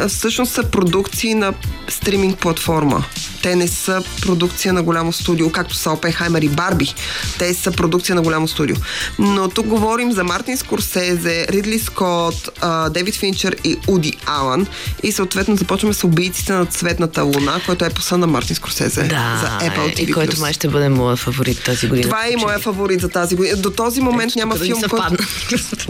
всъщност 0.07 0.51
са 0.51 0.63
продукции 0.63 1.33
на 1.33 1.53
стриминг 1.89 2.39
платформа. 2.39 3.05
Те 3.41 3.55
не 3.55 3.67
са 3.67 4.03
продукция 4.21 4.73
на 4.73 4.83
голямо 4.83 5.13
студио, 5.13 5.51
както 5.51 5.75
са 5.75 5.91
Опенхаймер 5.91 6.41
и 6.41 6.49
Барби. 6.49 6.93
Те 7.39 7.53
са 7.53 7.71
продукция 7.71 8.15
на 8.15 8.21
голямо 8.21 8.47
студио. 8.47 8.75
Но 9.19 9.49
тук 9.49 9.67
говорим 9.67 10.11
за 10.11 10.23
Мартин 10.23 10.57
Скорсезе, 10.57 11.47
Ридли 11.49 11.79
Скот, 11.79 12.49
Дейвид 12.91 13.15
Финчер 13.15 13.55
и 13.63 13.77
Уди 13.87 14.13
Алън. 14.25 14.67
И 15.03 15.11
съответно 15.11 15.55
започваме 15.55 15.93
с 15.93 16.03
убийците 16.03 16.53
на 16.53 16.65
Цветната 16.65 17.23
луна, 17.23 17.61
който 17.65 17.85
е 17.85 17.89
поса 17.89 18.17
на 18.17 18.27
Мартин 18.27 18.55
Скорсезе 18.55 19.03
Да, 19.03 19.39
за 19.41 19.69
Apple 19.69 19.95
TV+. 19.95 19.99
и 19.99 20.11
който 20.11 20.39
май 20.39 20.53
ще 20.53 20.67
бъде 20.67 20.89
моя 20.89 21.15
фаворит 21.15 21.63
тази 21.63 21.87
година. 21.87 22.03
Това 22.03 22.25
е 22.25 22.29
и 22.31 22.35
моя 22.35 22.59
фаворит 22.59 23.01
за 23.01 23.09
тази 23.09 23.35
година. 23.35 23.57
До 23.57 23.69
този 23.69 24.01
момент 24.01 24.35
няма 24.35 24.55
да 24.55 24.65
филм, 24.65 24.81
който... 24.89 25.23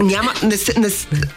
Няма, 0.00 0.32
не 0.42 0.56
не, 0.78 0.88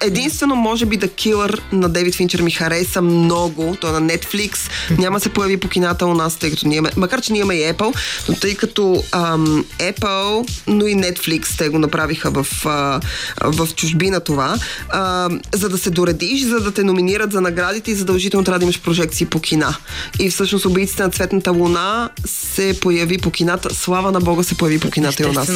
единствено, 0.01 0.55
може 0.55 0.85
би, 0.85 0.99
The 0.99 1.09
Killer 1.09 1.59
на 1.71 1.89
Дейвид 1.89 2.15
Финчер 2.15 2.41
ми 2.41 2.51
хареса 2.61 3.01
много. 3.01 3.77
Той 3.81 3.89
е 3.89 3.93
на 3.93 4.01
Netflix. 4.01 4.69
Няма 4.97 5.19
се 5.19 5.29
появи 5.29 5.57
по 5.57 5.67
кината 5.67 6.05
у 6.05 6.13
нас, 6.13 6.35
тъй 6.35 6.49
като 6.49 6.67
ние 6.67 6.77
имаме, 6.77 6.93
макар 6.97 7.21
че 7.21 7.33
ние 7.33 7.39
имаме 7.39 7.55
и 7.55 7.73
Apple, 7.73 7.95
но 8.29 8.35
тъй 8.35 8.55
като 8.55 9.03
ам, 9.11 9.65
Apple, 9.79 10.49
но 10.67 10.87
и 10.87 10.95
Netflix 10.95 11.57
те 11.57 11.69
го 11.69 11.79
направиха 11.79 12.31
в, 12.31 12.47
а, 12.65 12.99
в 13.41 13.67
чужбина 13.75 14.19
това, 14.19 14.55
а, 14.89 15.29
за 15.53 15.69
да 15.69 15.77
се 15.77 15.89
доредиш, 15.89 16.41
за 16.41 16.59
да 16.59 16.71
те 16.71 16.83
номинират 16.83 17.31
за 17.31 17.41
наградите 17.41 17.91
и 17.91 17.95
задължително 17.95 18.43
трябва 18.43 18.59
да 18.59 18.65
имаш 18.65 18.81
прожекции 18.81 19.25
по 19.25 19.39
кина. 19.39 19.75
И 20.19 20.29
всъщност 20.29 20.65
убийците 20.65 21.03
на 21.03 21.09
цветната 21.09 21.51
луна 21.51 22.09
се 22.25 22.79
появи 22.81 23.17
по 23.17 23.31
кината. 23.31 23.75
Слава 23.75 24.11
на 24.11 24.19
Бога 24.19 24.43
се 24.43 24.55
появи 24.55 24.79
по 24.79 24.91
кината 24.91 25.23
и 25.23 25.25
у 25.25 25.33
нас. 25.33 25.51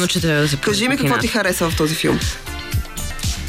Кажи 0.60 0.88
ми 0.88 0.96
какво 0.96 1.18
ти 1.18 1.28
хареса 1.28 1.70
в 1.70 1.76
този 1.76 1.94
филм. 1.94 2.18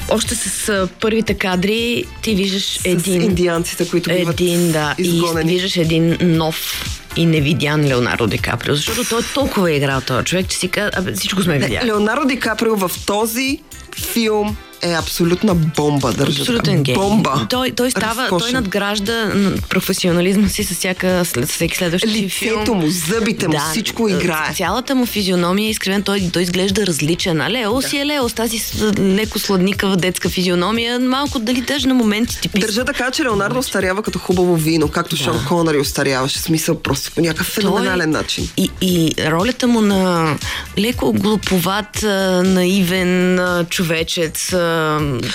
Още 0.09 0.35
с 0.35 0.87
първите 1.01 1.33
кадри 1.33 2.03
ти 2.21 2.35
виждаш 2.35 2.63
С 2.63 2.85
един... 2.85 3.21
индианците, 3.21 3.89
които 3.89 4.09
биват 4.09 4.41
един, 4.41 4.71
да, 4.71 4.95
изгонени. 4.97 5.51
и 5.51 5.53
виждаш 5.53 5.77
един 5.77 6.17
нов 6.21 6.83
и 7.15 7.25
невидян 7.25 7.85
Леонардо 7.85 8.27
Ди 8.27 8.37
Каприо, 8.37 8.75
защото 8.75 9.09
той 9.09 9.21
толкова 9.33 9.71
е 9.71 9.75
играл 9.75 10.01
този 10.01 10.25
човек, 10.25 10.47
че 10.49 10.57
си 10.57 10.67
казва, 10.67 11.13
всичко 11.13 11.41
сме 11.41 11.59
видяли. 11.59 11.87
Леонардо 11.87 12.25
Ди 12.27 12.39
Каприо 12.39 12.75
в 12.75 12.91
този 13.05 13.59
филм 14.13 14.57
е 14.81 14.93
абсолютна 14.93 15.55
бомба, 15.55 16.11
държа. 16.13 16.41
Абсолютен 16.41 16.83
гений. 16.83 17.01
Бомба. 17.01 17.47
Той, 17.49 17.71
той 17.71 17.91
става, 17.91 18.15
той 18.15 18.23
Разкошен. 18.23 18.53
надгражда 18.53 19.31
м, 19.35 19.51
професионализма 19.69 20.47
си 20.47 20.63
с 20.63 20.73
всяка, 20.73 21.25
след 21.25 21.49
всеки 21.49 21.77
следващ 21.77 22.05
филм. 22.29 22.59
Лицето 22.59 22.73
му, 22.73 22.87
зъбите 22.87 23.47
му, 23.47 23.59
всичко 23.71 24.09
играе. 24.09 24.53
Цялата 24.53 24.95
му 24.95 25.05
физиономия 25.05 25.67
е 25.67 25.69
изкривен, 25.69 26.03
той, 26.03 26.29
той 26.33 26.41
изглежда 26.41 26.87
различен. 26.87 27.41
А 27.41 27.51
Лео 27.51 27.81
си 27.81 27.97
е 27.97 28.05
Лео 28.05 28.29
с 28.29 28.33
тази 28.33 28.61
леко 28.99 29.39
сладникава 29.39 29.97
детска 29.97 30.29
физиономия, 30.29 30.99
малко 30.99 31.39
дали 31.39 31.61
даже 31.61 31.87
на 31.87 31.93
моменти 31.93 32.41
ти 32.41 32.49
Държа 32.59 32.83
да 32.83 32.93
кажа, 32.93 33.11
че 33.11 33.23
Леонардо 33.23 33.59
остарява 33.59 34.01
като 34.01 34.19
хубаво 34.19 34.55
вино, 34.55 34.87
както 34.87 35.15
да. 35.15 35.23
Шон 35.23 35.45
Конъри 35.47 35.77
остаряваше. 35.77 36.39
Смисъл 36.39 36.79
просто 36.79 37.11
по 37.11 37.21
някакъв 37.21 37.47
феноменален 37.47 38.09
начин. 38.09 38.49
И, 38.57 38.69
и 38.81 39.13
ролята 39.25 39.67
му 39.67 39.81
на 39.81 40.35
леко 40.77 41.13
глуповат, 41.13 42.03
наивен 42.43 43.39
човечец, 43.69 44.53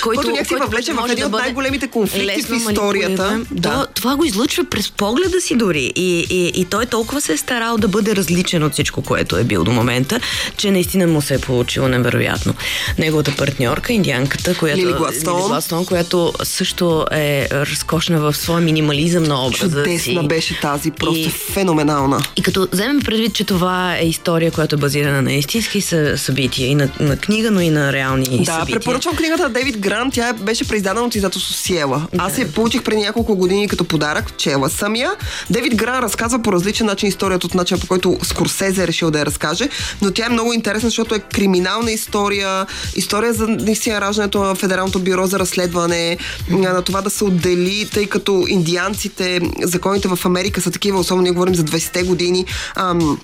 който, 0.03 0.17
Който 0.17 0.31
някак 0.31 0.47
си 0.49 0.55
въвлече 0.57 0.93
в 0.93 1.05
един 1.05 1.21
да 1.21 1.27
от 1.27 1.33
най-големите 1.35 1.89
конфликти 1.89 2.43
в 2.43 2.57
историята. 2.61 3.41
Да. 3.51 3.71
То, 3.71 3.87
това 3.95 4.17
го 4.17 4.25
излъчва 4.25 4.65
през 4.65 4.91
погледа 4.91 5.41
си 5.41 5.57
дори. 5.57 5.93
И, 5.97 6.27
и, 6.31 6.53
и 6.55 6.65
той 6.65 6.87
толкова 6.87 7.21
се 7.21 7.33
е 7.33 7.37
старал 7.37 7.77
да 7.79 7.89
бъде 7.89 8.17
различен 8.17 8.63
от 8.63 8.73
всичко, 8.73 9.03
което 9.03 9.37
е 9.37 9.45
бил 9.45 9.65
до 9.65 9.73
момента, 9.73 10.21
че 10.57 10.71
наистина 10.71 11.07
му 11.07 11.23
се 11.23 11.35
е 11.35 11.39
получило 11.39 11.89
невероятно. 11.89 12.55
Неговата 12.99 13.37
партньорка, 13.37 13.93
индианката, 13.93 14.55
която, 14.55 14.79
Лили 14.79 14.93
Гладстон. 14.93 15.37
Лили 15.37 15.49
Гладстон, 15.49 15.87
която 15.87 16.33
също 16.43 17.07
е 17.13 17.49
разкошна 17.53 18.21
в 18.21 18.35
своя 18.35 18.61
минимализъм 18.61 19.23
на 19.23 19.47
образа 19.47 19.63
Чудесна 19.77 19.99
си. 19.99 20.19
беше 20.23 20.61
тази, 20.61 20.91
просто 20.91 21.19
И- 21.21 21.29
феноменална. 21.53 22.21
и 22.37 22.43
като 22.43 22.69
вземем 22.73 23.01
предвид, 23.01 23.35
че 23.35 23.45
това 23.45 23.97
е 23.97 24.07
история, 24.07 24.51
която 24.51 24.75
е 24.75 24.79
базирана 24.79 25.23
на 25.23 25.33
истински 25.33 25.81
съ- 25.81 26.17
събития 26.17 26.69
и 26.69 26.75
на, 26.75 26.89
на 27.01 27.17
книга, 27.17 27.51
но 27.51 27.61
и 27.61 27.71
на 27.71 27.93
реални 27.93 28.25
Да, 28.39 28.53
събития. 28.53 28.79
препоръчвам 28.79 29.17
книгата 29.23 29.43
на 29.43 29.51
Дейвид 29.51 29.79
Грант. 29.79 30.15
Тя 30.15 30.33
беше 30.33 30.69
преиздадена 30.69 31.07
от 31.07 31.15
издателство 31.15 31.55
Сиела. 31.55 32.07
Аз 32.19 32.39
я 32.39 32.53
получих 32.53 32.83
преди 32.83 33.01
няколко 33.01 33.37
години 33.37 33.69
като 33.69 33.85
подарък. 33.85 34.37
Чела 34.37 34.71
съм 34.71 34.97
я. 34.97 35.13
Дейвид 35.51 35.75
Грант 35.75 36.03
разказва 36.03 36.43
по 36.43 36.53
различен 36.53 36.87
начин 36.87 37.09
историята 37.09 37.47
от 37.47 37.55
начина 37.55 37.81
по 37.81 37.87
който 37.87 38.19
Скорсезе 38.23 38.83
е 38.83 38.87
решил 38.87 39.11
да 39.11 39.19
я 39.19 39.27
разкаже. 39.27 39.69
Но 40.03 40.11
тя 40.11 40.27
е 40.27 40.29
много 40.29 40.53
интересна, 40.53 40.89
защото 40.89 41.15
е 41.15 41.19
криминална 41.19 41.93
история. 41.93 42.67
История 42.97 43.33
за 43.33 43.47
наистина 43.47 44.01
раждането 44.01 44.43
на 44.43 44.55
Федералното 44.55 44.99
бюро 44.99 45.27
за 45.27 45.39
разследване, 45.39 46.19
на 46.51 46.83
това 46.83 47.01
да 47.01 47.11
се 47.11 47.25
отдели, 47.25 47.89
тъй 47.93 48.07
като 48.07 48.45
индианците, 48.49 49.41
законите 49.63 50.09
в 50.09 50.19
Америка 50.25 50.61
са 50.61 50.71
такива, 50.71 50.99
особено 50.99 51.23
ние 51.23 51.33
говорим 51.33 51.55
за 51.55 51.65
20-те 51.65 52.03
години. 52.03 52.47
Ам, 52.77 53.19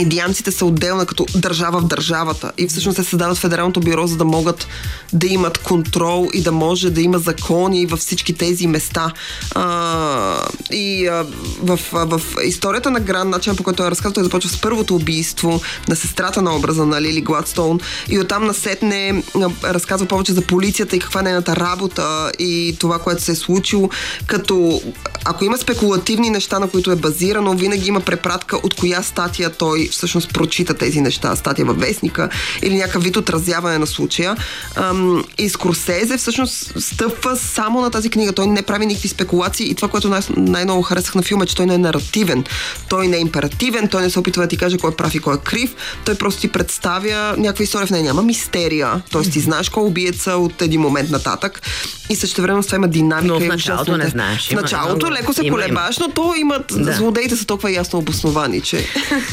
Индианците 0.00 0.52
са 0.52 0.66
отделна 0.66 1.06
като 1.06 1.26
държава 1.34 1.80
в 1.80 1.86
държавата 1.86 2.52
и 2.58 2.66
всъщност 2.68 2.96
се 2.96 3.04
създават 3.04 3.38
федералното 3.38 3.80
бюро, 3.80 4.06
за 4.06 4.16
да 4.16 4.24
могат 4.24 4.68
да 5.12 5.26
имат 5.26 5.58
контрол 5.58 6.28
и 6.32 6.42
да 6.42 6.52
може 6.52 6.90
да 6.90 7.00
има 7.00 7.18
закони 7.18 7.86
във 7.86 8.00
всички 8.00 8.32
тези 8.32 8.66
места. 8.66 9.12
А, 9.54 10.48
и 10.72 11.06
а, 11.06 11.26
в, 11.62 11.80
в 11.92 12.20
историята 12.44 12.90
на 12.90 13.00
Гран, 13.00 13.30
начин 13.30 13.56
по 13.56 13.62
който 13.62 13.82
е 13.82 13.90
разказал, 13.90 14.12
той 14.12 14.24
започва 14.24 14.50
с 14.50 14.60
първото 14.60 14.94
убийство 14.94 15.60
на 15.88 15.96
сестрата 15.96 16.42
на 16.42 16.56
образа 16.56 16.86
на 16.86 17.02
Лили 17.02 17.20
Гладстоун 17.20 17.80
и 18.08 18.18
оттам 18.18 18.46
насетне 18.46 19.22
разказва 19.64 20.06
повече 20.06 20.32
за 20.32 20.42
полицията 20.42 20.96
и 20.96 20.98
каква 20.98 21.20
е 21.20 21.24
нейната 21.24 21.56
работа 21.56 22.32
и 22.38 22.76
това, 22.80 22.98
което 22.98 23.22
се 23.22 23.32
е 23.32 23.34
случило, 23.34 23.90
като 24.26 24.82
ако 25.28 25.44
има 25.44 25.58
спекулативни 25.58 26.30
неща, 26.30 26.58
на 26.58 26.68
които 26.68 26.90
е 26.90 26.96
базирано, 26.96 27.54
винаги 27.54 27.88
има 27.88 28.00
препратка 28.00 28.56
от 28.56 28.74
коя 28.74 29.02
статия 29.02 29.50
той 29.50 29.88
всъщност 29.92 30.32
прочита 30.32 30.74
тези 30.74 31.00
неща, 31.00 31.36
статия 31.36 31.64
във 31.64 31.78
вестника 31.78 32.28
или 32.62 32.76
някакъв 32.76 33.02
вид 33.02 33.16
отразяване 33.16 33.78
на 33.78 33.86
случая. 33.86 34.36
Ам, 34.76 35.24
и 35.38 35.48
Скорсезе 35.48 36.16
всъщност 36.16 36.82
стъпва 36.82 37.36
само 37.36 37.80
на 37.80 37.90
тази 37.90 38.10
книга. 38.10 38.32
Той 38.32 38.46
не 38.46 38.62
прави 38.62 38.86
никакви 38.86 39.08
спекулации 39.08 39.70
и 39.70 39.74
това, 39.74 39.88
което 39.88 40.08
най- 40.08 40.20
най-много 40.36 40.82
харесах 40.82 41.14
на 41.14 41.22
филма, 41.22 41.44
е, 41.44 41.46
че 41.46 41.56
той 41.56 41.66
не 41.66 41.74
е 41.74 41.78
наративен. 41.78 42.44
Той 42.88 43.08
не 43.08 43.16
е 43.16 43.20
императивен, 43.20 43.88
той 43.88 44.02
не 44.02 44.10
се 44.10 44.18
опитва 44.18 44.42
да 44.42 44.48
ти 44.48 44.56
каже 44.56 44.78
кой 44.78 44.90
е 44.90 44.94
прав 44.94 45.14
и 45.14 45.18
кой 45.18 45.34
е 45.34 45.38
крив. 45.38 45.74
Той 46.04 46.14
просто 46.14 46.40
ти 46.40 46.48
представя 46.48 47.34
някаква 47.38 47.62
история 47.62 47.86
в 47.86 47.90
нея. 47.90 48.04
Няма 48.04 48.22
мистерия. 48.22 49.02
Тоест 49.10 49.32
ти 49.32 49.40
знаеш 49.40 49.68
кой 49.68 49.82
е 49.82 49.86
убиеца 49.86 50.32
от 50.32 50.62
един 50.62 50.80
момент 50.80 51.10
нататък. 51.10 51.62
И 52.10 52.16
също 52.16 52.42
време 52.42 52.62
това 52.62 52.76
има 52.76 52.88
динамика. 52.88 53.34
Но 53.34 53.40
в 53.40 53.48
началото 53.48 53.96
не 53.96 54.08
знаеш. 54.08 54.48
В 54.48 54.52
началото 54.52 55.10
леко 55.20 55.32
се 55.32 55.46
има, 55.46 55.56
колебаш, 55.56 55.98
но 55.98 56.08
то 56.08 56.34
имат... 56.34 56.72
Да. 56.76 56.92
Злодеите 56.92 57.36
са 57.36 57.46
толкова 57.46 57.72
ясно 57.72 57.98
обосновани, 57.98 58.60
че... 58.60 58.86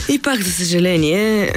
И 0.09 0.19
пак, 0.19 0.41
за 0.41 0.51
съжаление, 0.51 1.53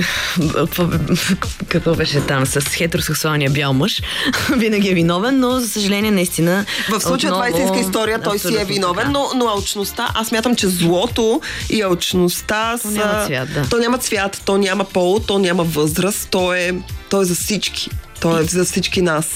какво, 1.69 1.95
беше 1.95 2.21
там 2.21 2.47
с 2.47 2.61
хетеросексуалния 2.61 3.51
бял 3.51 3.73
мъж, 3.73 4.03
винаги 4.57 4.89
е 4.89 4.95
виновен, 4.95 5.41
но 5.41 5.61
за 5.61 5.69
съжаление 5.69 6.11
наистина. 6.11 6.65
В 6.91 7.01
случая 7.01 7.33
това 7.33 7.47
е 7.47 7.51
отново- 7.51 7.55
истинска 7.55 7.81
история, 7.81 8.23
той 8.23 8.39
си 8.39 8.57
е 8.61 8.65
виновен, 8.65 9.13
но, 9.13 9.31
но 9.37 9.49
алчността, 9.49 10.09
аз 10.15 10.33
мятам, 10.33 10.57
че 10.57 10.69
злото 10.69 11.41
и 11.71 11.83
алчността 11.83 12.79
То 12.83 12.89
са... 12.89 12.95
няма 12.95 13.27
цвят, 13.27 13.49
да. 13.55 13.69
То 13.69 13.79
няма 13.79 13.99
цвят, 13.99 14.43
то 14.45 14.59
няма 14.59 14.85
пол, 14.85 15.21
то 15.27 15.39
няма 15.39 15.65
възраст, 15.65 16.29
то 16.31 16.55
е, 16.55 16.73
то 17.11 17.23
е 17.23 17.25
за 17.25 17.35
всички. 17.35 17.91
То 18.21 18.39
е 18.39 18.45
за 18.45 18.65
всички 18.65 19.03
нас. 19.03 19.27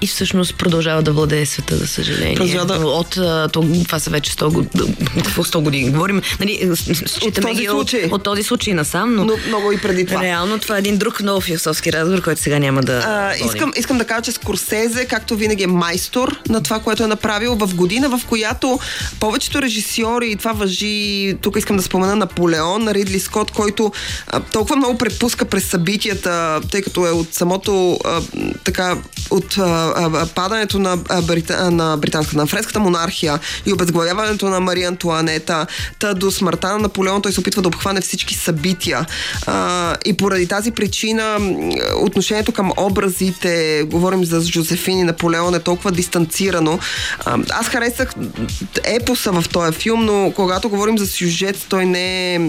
И 0.00 0.06
всъщност 0.06 0.54
продължава 0.54 1.02
да 1.02 1.12
владее 1.12 1.46
света, 1.46 1.76
за 1.76 1.86
съжаление. 1.86 2.34
Продължава 2.34 2.66
да- 2.66 2.86
От, 2.86 3.10
това 3.84 3.98
са 3.98 4.10
вече 4.10 4.32
100, 4.32 4.50
год- 4.50 4.68
какво 5.16 5.44
100 5.44 5.60
години. 5.60 5.90
Говорим, 5.90 6.22
нали, 6.40 6.70
считаме 7.06 7.48
този 7.48 7.60
ги 7.60 7.66
случай. 7.66 8.02
От, 8.02 8.12
от 8.12 8.22
този 8.22 8.42
случай 8.42 8.74
насам, 8.74 9.14
но, 9.14 9.24
Но 9.24 9.36
много 9.48 9.72
и 9.72 9.78
преди 9.78 10.06
това. 10.06 10.22
реално 10.22 10.58
това 10.58 10.76
е 10.76 10.78
един 10.78 10.96
друг 10.96 11.20
много 11.20 11.40
философски 11.40 11.92
разговор, 11.92 12.22
който 12.22 12.40
сега 12.40 12.58
няма 12.58 12.82
да 12.82 12.92
А, 12.98 13.34
искам, 13.36 13.72
искам 13.76 13.98
да 13.98 14.04
кажа, 14.04 14.22
че 14.22 14.32
Скорсезе, 14.32 15.04
както 15.04 15.36
винаги 15.36 15.62
е 15.62 15.68
майстор 15.68 16.38
на 16.48 16.62
това, 16.62 16.78
което 16.78 17.02
е 17.02 17.08
направил 17.08 17.54
в 17.56 17.74
година, 17.74 18.08
в 18.10 18.26
която 18.26 18.78
повечето 19.20 19.62
режисьори, 19.62 20.30
и 20.30 20.36
това 20.36 20.52
въжи, 20.52 20.90
тук 21.42 21.56
искам 21.56 21.76
да 21.76 21.82
спомена 21.82 22.16
Наполеон, 22.16 22.84
на 22.84 22.94
Ридли 22.94 23.20
Скот, 23.20 23.50
който 23.50 23.92
а, 24.26 24.40
толкова 24.42 24.76
много 24.76 24.98
препуска 24.98 25.44
през 25.44 25.64
събитията, 25.64 26.30
тъй 26.70 26.82
като 26.82 27.06
е 27.06 27.10
от 27.10 27.34
самото 27.34 27.98
а, 28.04 28.20
така, 28.64 28.96
от 29.30 29.58
а, 29.58 29.79
падането 30.34 30.78
на, 30.78 30.96
Брита, 30.96 31.70
на 31.70 31.96
британската, 31.96 32.38
на 32.38 32.46
френската 32.46 32.80
монархия 32.80 33.38
и 33.66 33.72
обезглавяването 33.72 34.48
на 34.48 34.60
Мария 34.60 34.88
Антуанета, 34.88 35.66
та 35.98 36.14
до 36.14 36.30
смъртта 36.30 36.68
на 36.68 36.78
Наполеон, 36.78 37.22
той 37.22 37.32
се 37.32 37.40
опитва 37.40 37.62
да 37.62 37.68
обхване 37.68 38.00
всички 38.00 38.34
събития. 38.34 39.06
А, 39.46 39.96
и 40.04 40.16
поради 40.16 40.46
тази 40.46 40.70
причина 40.70 41.38
отношението 41.96 42.52
към 42.52 42.72
образите, 42.76 43.82
говорим 43.86 44.24
за 44.24 44.40
Жозефин 44.40 44.98
и 44.98 45.04
Наполеон, 45.04 45.54
е 45.54 45.60
толкова 45.60 45.92
дистанцирано. 45.92 46.78
А, 47.24 47.38
аз 47.50 47.66
харесах 47.66 48.14
епоса 48.84 49.32
в 49.32 49.44
този 49.48 49.72
филм, 49.72 50.04
но 50.04 50.32
когато 50.36 50.68
говорим 50.68 50.98
за 50.98 51.06
сюжет, 51.06 51.66
той 51.68 51.86
не 51.86 52.34
е, 52.34 52.40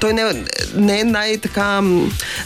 той 0.00 0.12
не, 0.12 0.44
не 0.74 1.00
е 1.00 1.04
най-така 1.04 1.82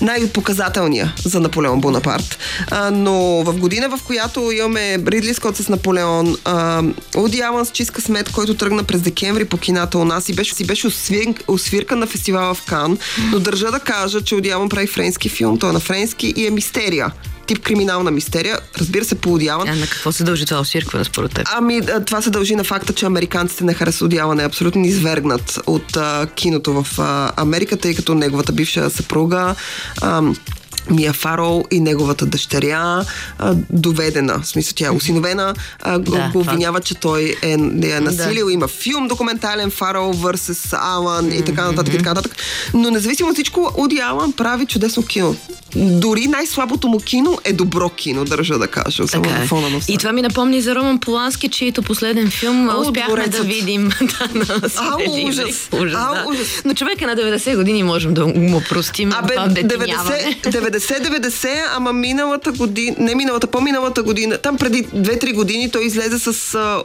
най-показателния 0.00 1.14
за 1.25 1.40
Наполеон 1.40 1.80
Бонапарт. 1.80 2.38
А, 2.70 2.90
но 2.90 3.42
в 3.44 3.58
година, 3.58 3.88
в 3.88 4.02
която 4.02 4.17
имаме 4.52 4.98
Ридли 5.06 5.34
Скот 5.34 5.56
с 5.56 5.68
Наполеон, 5.68 6.37
а, 6.44 6.82
Уди 7.16 7.40
Алън 7.40 7.66
с 7.66 7.70
Чиска 7.70 8.00
Смет, 8.00 8.32
който 8.32 8.54
тръгна 8.54 8.84
през 8.84 9.00
декември 9.00 9.44
по 9.44 9.56
кината 9.56 9.98
у 9.98 10.04
нас 10.04 10.28
и 10.28 10.34
беше, 10.34 10.54
си 10.54 10.66
беше 10.66 10.87
освир, 10.87 11.34
освирка 11.48 11.96
на 11.96 12.06
фестивала 12.06 12.54
в 12.54 12.62
Кан, 12.62 12.98
но 13.32 13.38
държа 13.38 13.70
да 13.70 13.80
кажа, 13.80 14.22
че 14.22 14.34
Уди 14.34 14.50
Алън 14.50 14.68
прави 14.68 14.87
френски 14.87 15.28
филм, 15.28 15.58
той 15.58 15.70
е 15.70 15.72
на 15.72 15.80
френски 15.80 16.34
и 16.37 16.46
е 16.46 16.50
мистерия 16.50 17.12
тип 17.48 17.58
криминална 17.58 18.10
мистерия. 18.10 18.58
Разбира 18.78 19.04
се, 19.04 19.14
по. 19.14 19.38
А 19.40 19.76
на 19.76 19.87
какво 19.87 20.12
се 20.12 20.25
дължи 20.25 20.46
това 20.46 20.60
освиркване 20.60 21.04
според 21.04 21.34
теб? 21.34 21.46
Ами, 21.52 21.76
а, 21.76 22.04
това 22.04 22.22
се 22.22 22.30
дължи 22.30 22.56
на 22.56 22.64
факта, 22.64 22.92
че 22.92 23.06
американците 23.06 23.64
не 23.64 23.75
харесват 23.75 24.06
одялане. 24.06 24.42
Е 24.42 24.46
абсолютно 24.46 24.84
извергнат 24.84 25.60
от 25.66 25.96
а, 25.96 26.26
киното 26.34 26.82
в 26.82 26.98
а, 26.98 27.32
Америка, 27.37 27.76
тъй 27.76 27.94
като 27.94 28.14
неговата 28.14 28.52
бивша 28.52 28.90
съпруга 28.90 29.54
ам, 30.02 30.37
Мия 30.90 31.12
Фарол 31.12 31.64
и 31.71 31.80
неговата 31.80 32.26
дъщеря 32.26 33.04
а, 33.38 33.54
доведена, 33.71 34.38
в 34.38 34.47
смисъл 34.47 34.73
тя 34.76 34.87
е 34.87 34.90
осиновена, 34.90 35.54
а, 35.80 35.99
го, 35.99 36.04
Да, 36.04 36.18
го 36.23 36.33
това- 36.35 36.40
обвинява, 36.42 36.80
че 36.80 36.95
той 36.95 37.37
е, 37.42 37.52
е 37.52 37.57
насилил, 38.00 38.50
има 38.50 38.68
филм 38.68 39.09
документален 39.09 39.71
Фарол 39.71 40.14
vs. 40.14 40.59
Алан 40.83 41.33
и 41.33 41.42
така 41.42 41.64
нататък 41.64 41.95
и 41.95 41.99
така 41.99 42.11
нататък. 42.11 42.37
Но 42.75 42.90
независимо 42.90 43.28
от 43.28 43.35
всичко, 43.35 43.73
Оди 43.76 43.99
Алан 43.99 44.33
прави 44.33 44.66
чудесно 44.66 45.02
кино. 45.02 45.37
Дори 45.76 46.26
най-слабото 46.26 46.88
му 46.88 46.99
кино 46.99 47.38
е 47.45 47.52
добро 47.52 47.88
кино, 47.88 48.25
държа 48.25 48.59
да 48.59 48.68
кажа. 48.68 49.09
Само 49.09 49.25
Така 49.25 49.37
е. 49.37 49.47
фона 49.47 49.71
на 49.71 49.80
И 49.88 49.99
това 49.99 50.12
ми 50.12 50.23
напомни 50.23 50.61
за 50.62 50.75
Роман 50.75 50.99
Полански, 50.99 51.49
чието 51.49 51.83
последен 51.83 52.30
филм 52.30 52.68
О, 52.68 52.80
успяхме 52.80 53.07
Дворецът. 53.07 53.33
да 53.33 53.42
видим. 53.42 53.88
да, 54.00 54.28
на 54.35 54.45
Ау, 54.76 55.00
свежи 55.00 55.26
ужас. 55.26 55.68
ужас, 55.73 55.95
Ау, 55.97 56.14
да. 56.14 56.25
ужас. 56.28 56.49
Но 56.64 56.75
човек 56.75 57.02
е 57.02 57.07
на 57.07 57.16
90 57.16 57.57
години, 57.57 57.83
можем 57.83 58.14
да 58.14 58.26
му 58.26 58.61
простим 58.61 59.12
Абе, 59.12 59.35
това 59.35 59.47
детиняване. 59.47 60.37
90-90, 60.80 61.47
ама 61.68 61.92
миналата 61.92 62.52
година, 62.52 62.97
не 62.99 63.14
миналата, 63.14 63.47
по-миналата 63.47 64.02
година, 64.02 64.38
там 64.38 64.56
преди 64.56 64.85
2-3 64.85 65.35
години 65.35 65.70
той 65.70 65.85
излезе 65.85 66.18
с 66.18 66.54
а, 66.54 66.82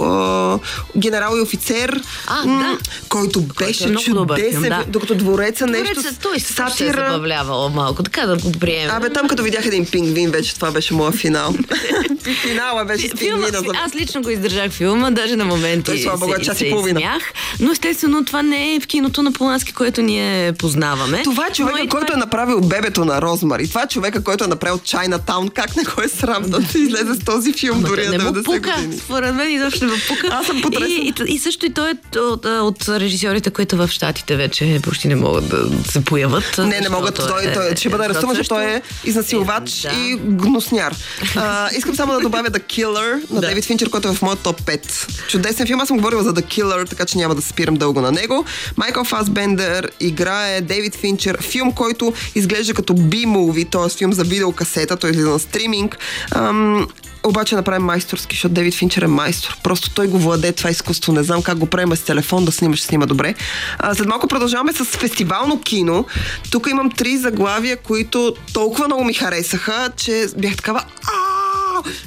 а, 0.00 0.58
генерал 0.96 1.36
и 1.36 1.40
офицер, 1.40 2.02
А, 2.26 2.44
м, 2.44 2.58
да. 2.60 2.78
който 3.08 3.40
беше 3.40 3.84
е 3.84 3.86
много 3.86 4.04
добър 4.10 4.36
чудесен, 4.36 4.62
да. 4.62 4.84
докато 4.88 5.14
двореца 5.14 5.66
нещо 5.66 5.92
Двореца, 5.92 6.18
той 6.22 6.40
се 6.40 6.52
сатира. 6.52 6.70
се 6.92 7.00
е 7.00 7.04
забавлявал 7.04 7.68
малко, 7.68 8.02
така 8.02 8.26
да 8.26 8.36
го 8.36 8.52
приемем. 8.52 8.96
Абе, 8.96 9.10
там 9.10 9.28
като 9.28 9.42
видях 9.42 9.66
един 9.66 9.86
пингвин, 9.86 10.30
вече 10.30 10.54
това 10.54 10.70
беше 10.70 10.94
моя 10.94 11.12
финал. 11.12 11.54
Финала 12.42 12.84
беше 12.84 13.08
с 13.08 13.12
Филма, 13.12 13.46
за- 13.46 13.64
аз 13.84 13.94
лично 13.94 14.22
го 14.22 14.30
издържах 14.30 14.72
филма, 14.72 15.10
даже 15.10 15.36
на 15.36 15.44
моменти 15.44 15.84
Той, 15.84 15.98
слава 15.98 16.26
е 16.30 16.38
се, 16.38 16.44
час 16.44 16.60
и 16.60 16.70
половина. 16.70 17.18
Но 17.60 17.72
естествено 17.72 18.24
това 18.24 18.42
не 18.42 18.74
е 18.74 18.80
в 18.80 18.86
киното 18.86 19.22
на 19.22 19.32
Полански, 19.32 19.72
което 19.72 20.02
ние 20.02 20.52
познаваме. 20.52 21.22
Това 21.22 21.46
е 21.46 21.82
и 21.82 21.88
който 21.88 22.12
е 22.12 22.16
направил 22.16 22.60
бебето 22.60 23.04
на 23.04 23.19
Розмари. 23.22 23.68
Това 23.68 23.82
е 23.82 23.86
човека, 23.86 24.24
който 24.24 24.44
е 24.44 24.46
направил 24.46 24.78
Чайнатаун. 24.84 25.48
Как 25.48 25.76
не 25.76 25.82
го 25.84 26.02
е 26.02 26.08
срам 26.08 26.42
да 26.50 26.58
излезе 26.78 27.14
с 27.14 27.24
този 27.24 27.52
филм 27.52 27.82
дори 27.82 28.06
на 28.06 28.24
му 28.24 28.30
90 28.30 28.44
пука, 28.44 28.74
години? 28.76 28.98
според 28.98 29.34
мен 29.34 29.52
изобщо 29.54 29.84
не 29.84 29.92
му 29.92 29.98
пука. 30.08 30.28
Аз 30.30 30.46
съм 30.46 30.62
потресена. 30.62 30.88
И, 30.88 31.14
и, 31.28 31.34
и 31.34 31.38
също 31.38 31.66
и 31.66 31.70
той 31.72 31.90
е 31.90 32.18
от, 32.18 32.44
от 32.46 32.88
режисьорите, 32.88 33.50
които 33.50 33.76
в 33.76 33.88
Штатите 33.88 34.36
вече 34.36 34.80
почти 34.82 35.08
не 35.08 35.16
могат 35.16 35.48
да 35.48 35.90
се 35.90 36.04
появат. 36.04 36.58
Не, 36.58 36.80
не 36.80 36.88
могат. 36.88 37.14
Той, 37.14 37.44
е- 37.44 37.52
той 37.52 37.76
ще 37.76 37.88
бъде 37.88 38.04
арестуван, 38.04 38.36
защото 38.36 38.48
той 38.48 38.64
е 38.64 38.82
изнасилвач 39.04 39.80
да. 39.82 39.88
и 39.88 40.16
гносняр. 40.16 40.94
А, 41.36 41.68
искам 41.76 41.94
само 41.94 42.12
да 42.12 42.20
добавя 42.20 42.48
The 42.50 42.62
Killer 42.62 43.30
на 43.30 43.40
Да. 43.40 43.46
Дейвид 43.46 43.64
Финчер, 43.64 43.90
който 43.90 44.08
е 44.08 44.14
в 44.14 44.22
моят 44.22 44.38
топ 44.40 44.62
5. 44.62 45.28
Чудесен 45.28 45.66
филм. 45.66 45.80
Аз 45.80 45.88
съм 45.88 45.96
говорила 45.96 46.22
за 46.22 46.34
The 46.34 46.44
Killer, 46.44 46.88
така 46.90 47.04
че 47.04 47.18
няма 47.18 47.34
да 47.34 47.42
спирам 47.42 47.74
дълго 47.74 48.00
на 48.00 48.12
него. 48.12 48.44
Майкъл 48.76 49.04
Фасбендер 49.04 49.90
играе 50.00 50.60
Дейвид 50.60 50.96
Финчер. 50.96 51.42
Филм, 51.42 51.72
който 51.72 52.12
изглежда 52.34 52.74
като 52.74 52.94
B-movie, 53.10 53.70
т.е. 53.70 53.98
филм 53.98 54.12
за 54.12 54.24
видеокасета. 54.24 54.96
Той 54.96 55.10
излиза 55.10 55.30
на 55.30 55.38
стриминг. 55.38 55.98
Ам, 56.34 56.88
обаче 57.22 57.54
направи 57.54 57.78
майсторски, 57.78 58.36
защото 58.36 58.54
Дейвид 58.54 58.74
Финчер 58.74 59.02
е 59.02 59.06
майстор. 59.06 59.56
Просто 59.62 59.90
той 59.90 60.06
го 60.06 60.18
владее 60.18 60.52
това 60.52 60.70
изкуство. 60.70 61.12
Не 61.12 61.22
знам 61.22 61.42
как 61.42 61.58
го 61.58 61.66
правим 61.66 61.96
с 61.96 62.00
телефон 62.00 62.44
да 62.44 62.52
снимаш, 62.52 62.82
снима 62.82 63.06
добре. 63.06 63.34
А, 63.78 63.94
след 63.94 64.08
малко 64.08 64.28
продължаваме 64.28 64.72
с 64.72 64.84
фестивално 64.84 65.60
кино. 65.60 66.04
Тук 66.50 66.66
имам 66.70 66.90
три 66.90 67.16
заглавия, 67.16 67.76
които 67.76 68.34
толкова 68.52 68.86
много 68.86 69.04
ми 69.04 69.14
харесаха, 69.14 69.90
че 69.96 70.26
бях 70.38 70.56
такава. 70.56 70.84
«А!» 71.02 71.30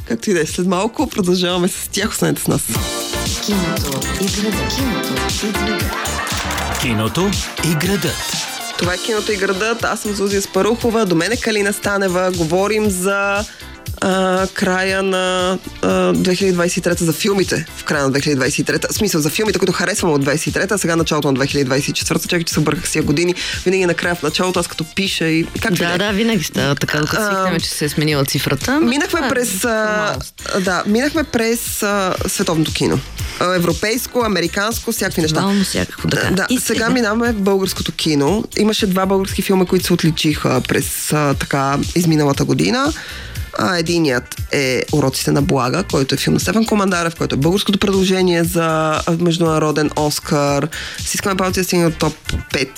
Както 0.08 0.30
и 0.30 0.34
да 0.34 0.42
е. 0.42 0.46
След 0.46 0.68
малко 0.68 1.08
продължаваме 1.08 1.68
с 1.68 1.90
тях. 1.92 2.12
Останете 2.12 2.42
с 2.42 2.48
нас. 2.48 2.62
Киното 3.46 4.00
и 4.22 4.42
градът. 4.42 4.76
Киното 4.76 5.14
и 5.46 5.52
градът. 5.52 5.92
Киното 6.82 7.32
и 7.64 7.76
градът. 7.88 8.63
Това 8.84 8.94
е 8.94 8.98
киното 8.98 9.32
и 9.32 9.36
градът. 9.36 9.84
Аз 9.84 10.00
съм 10.00 10.16
Зузия 10.16 10.42
Спарухова. 10.42 11.06
До 11.06 11.16
мен 11.16 11.32
е 11.32 11.38
Калина 11.38 11.74
Станева. 11.74 12.32
Говорим 12.38 12.90
за 12.90 13.46
а, 14.04 14.48
края 14.54 15.04
на 15.04 15.58
а, 15.82 15.88
2023 16.14 17.04
за 17.04 17.14
филмите 17.14 17.66
в 17.78 17.84
края 17.84 18.04
на 18.04 18.12
2023 18.12 18.92
В 18.92 18.94
смисъл 18.94 19.22
за 19.22 19.30
филмите, 19.30 19.60
които 19.60 19.74
харесвам 19.74 20.14
от 20.14 20.26
23-та, 20.26 20.76
а 20.76 20.78
сега 20.78 20.96
началото 20.96 21.32
на 21.32 21.40
2024 21.40 22.28
Чакай, 22.28 22.44
че 22.44 22.54
се 22.54 22.60
обърках 22.60 22.90
с 22.90 22.92
тия 22.92 23.04
години. 23.04 23.36
Винаги 23.66 23.86
накрая 23.86 24.16
в 24.16 24.24
началото, 24.24 24.60
аз 24.60 24.68
като 24.68 24.86
пиша 24.96 25.26
и 25.26 25.46
как 25.62 25.74
Да, 25.74 25.98
да, 25.98 26.12
винаги 26.12 26.44
става 26.44 26.76
така, 26.76 27.00
докато 27.00 27.24
свикнем, 27.24 27.60
че 27.60 27.70
се 27.70 27.86
е 27.86 27.90
сменила 27.90 28.26
цифрата. 28.26 28.80
Минахме 28.80 29.08
това 29.08 29.26
е 29.28 29.30
през, 29.30 29.66
а, 29.66 30.18
да, 30.60 30.84
минахме 30.88 31.24
през 31.24 31.84
а, 31.84 32.14
световното 32.28 32.74
кино. 32.74 33.00
А, 33.40 33.56
Европейско, 33.56 34.24
американско, 34.26 34.92
всякакви 34.92 35.22
неща. 35.22 35.42
Вално 35.42 35.64
всякакво, 35.64 36.08
да. 36.08 36.32
Да, 36.32 36.48
И 36.50 36.60
сега 36.60 36.90
минаваме 36.90 37.32
в 37.32 37.42
българското 37.42 37.92
кино. 37.92 38.44
Имаше 38.58 38.88
два 38.88 39.06
български 39.06 39.42
филма, 39.42 39.66
които 39.66 39.86
се 39.86 39.94
отличиха 39.94 40.62
през 40.68 41.14
а, 41.14 41.34
така 41.34 41.80
изминалата 41.96 42.46
година. 42.46 42.94
А, 43.58 43.78
единият 43.78 44.36
е 44.52 44.84
Уроците 44.92 45.32
на 45.32 45.42
Блага, 45.42 45.84
който 45.84 46.16
е 46.16 46.18
филм 46.18 46.34
на 46.34 46.40
Стефан 46.40 46.66
Командарев, 46.66 47.16
който 47.16 47.36
е 47.36 47.38
българското 47.38 47.80
предложение 47.80 48.44
за 48.44 49.00
международен 49.20 49.90
Оскар. 49.96 50.68
С 51.06 51.14
искаме 51.14 51.36
палци 51.38 51.60
да 51.60 51.64
стигне 51.64 51.86
от 51.86 51.98
топ 51.98 52.14
5. 52.54 52.70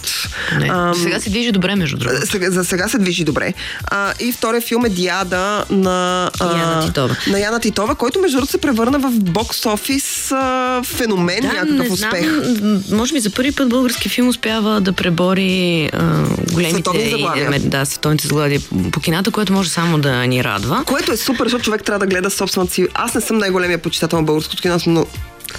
Не, 0.60 0.68
Ам, 0.70 0.96
сега 0.96 1.20
се 1.20 1.30
движи 1.30 1.52
добре, 1.52 1.76
между 1.76 1.98
другото. 1.98 2.28
сега, 2.28 2.52
за 2.52 2.66
сега 2.66 2.88
се 2.88 2.98
движи 2.98 3.24
добре. 3.24 3.54
А, 3.84 4.14
и 4.20 4.32
втория 4.32 4.62
филм 4.62 4.86
е 4.86 4.90
Диада 4.90 5.66
на, 5.70 6.32
а, 6.40 6.58
Яна 6.60 6.86
Титова. 6.88 7.16
на 7.28 7.40
Яна 7.40 7.60
Титова, 7.60 7.96
който 7.96 8.20
между 8.20 8.38
другото 8.38 8.52
се 8.52 8.62
превърна 8.62 9.00
в 9.00 9.12
бокс 9.12 9.66
офис 9.66 10.05
а, 10.32 10.82
феномен, 10.84 11.44
някакъв 11.44 11.70
не 11.70 11.90
успех. 11.90 12.44
Знам, 12.44 12.84
може 12.92 13.14
би 13.14 13.20
за 13.20 13.30
първи 13.30 13.52
път 13.52 13.70
български 13.70 14.10
филм 14.10 14.28
успява 14.28 14.82
да 14.82 14.94
пребори 14.94 15.90
а, 15.94 16.24
големите 16.54 16.74
Световни 16.74 17.10
заглавия. 17.10 17.52
е, 17.56 17.60
да, 17.60 17.86
световните 17.86 18.28
заглавия 18.28 18.62
по 18.92 19.00
кината, 19.00 19.32
което 19.32 19.54
може 19.54 19.70
само 19.70 19.98
да 19.98 20.28
ни 20.28 20.44
радва. 20.44 20.84
Което 20.86 21.12
е 21.12 21.18
супер, 21.18 21.46
защото 21.46 21.64
човек 21.64 21.84
трябва 21.84 22.00
да 22.00 22.08
гледа 22.08 22.30
собствената 22.30 22.74
си. 22.74 22.88
Аз 22.94 23.16
не 23.16 23.22
съм 23.22 23.38
най-големия 23.38 23.78
почитател 23.78 24.20
на 24.20 24.24
българското 24.24 24.62
кино, 24.62 24.78
но 24.88 25.06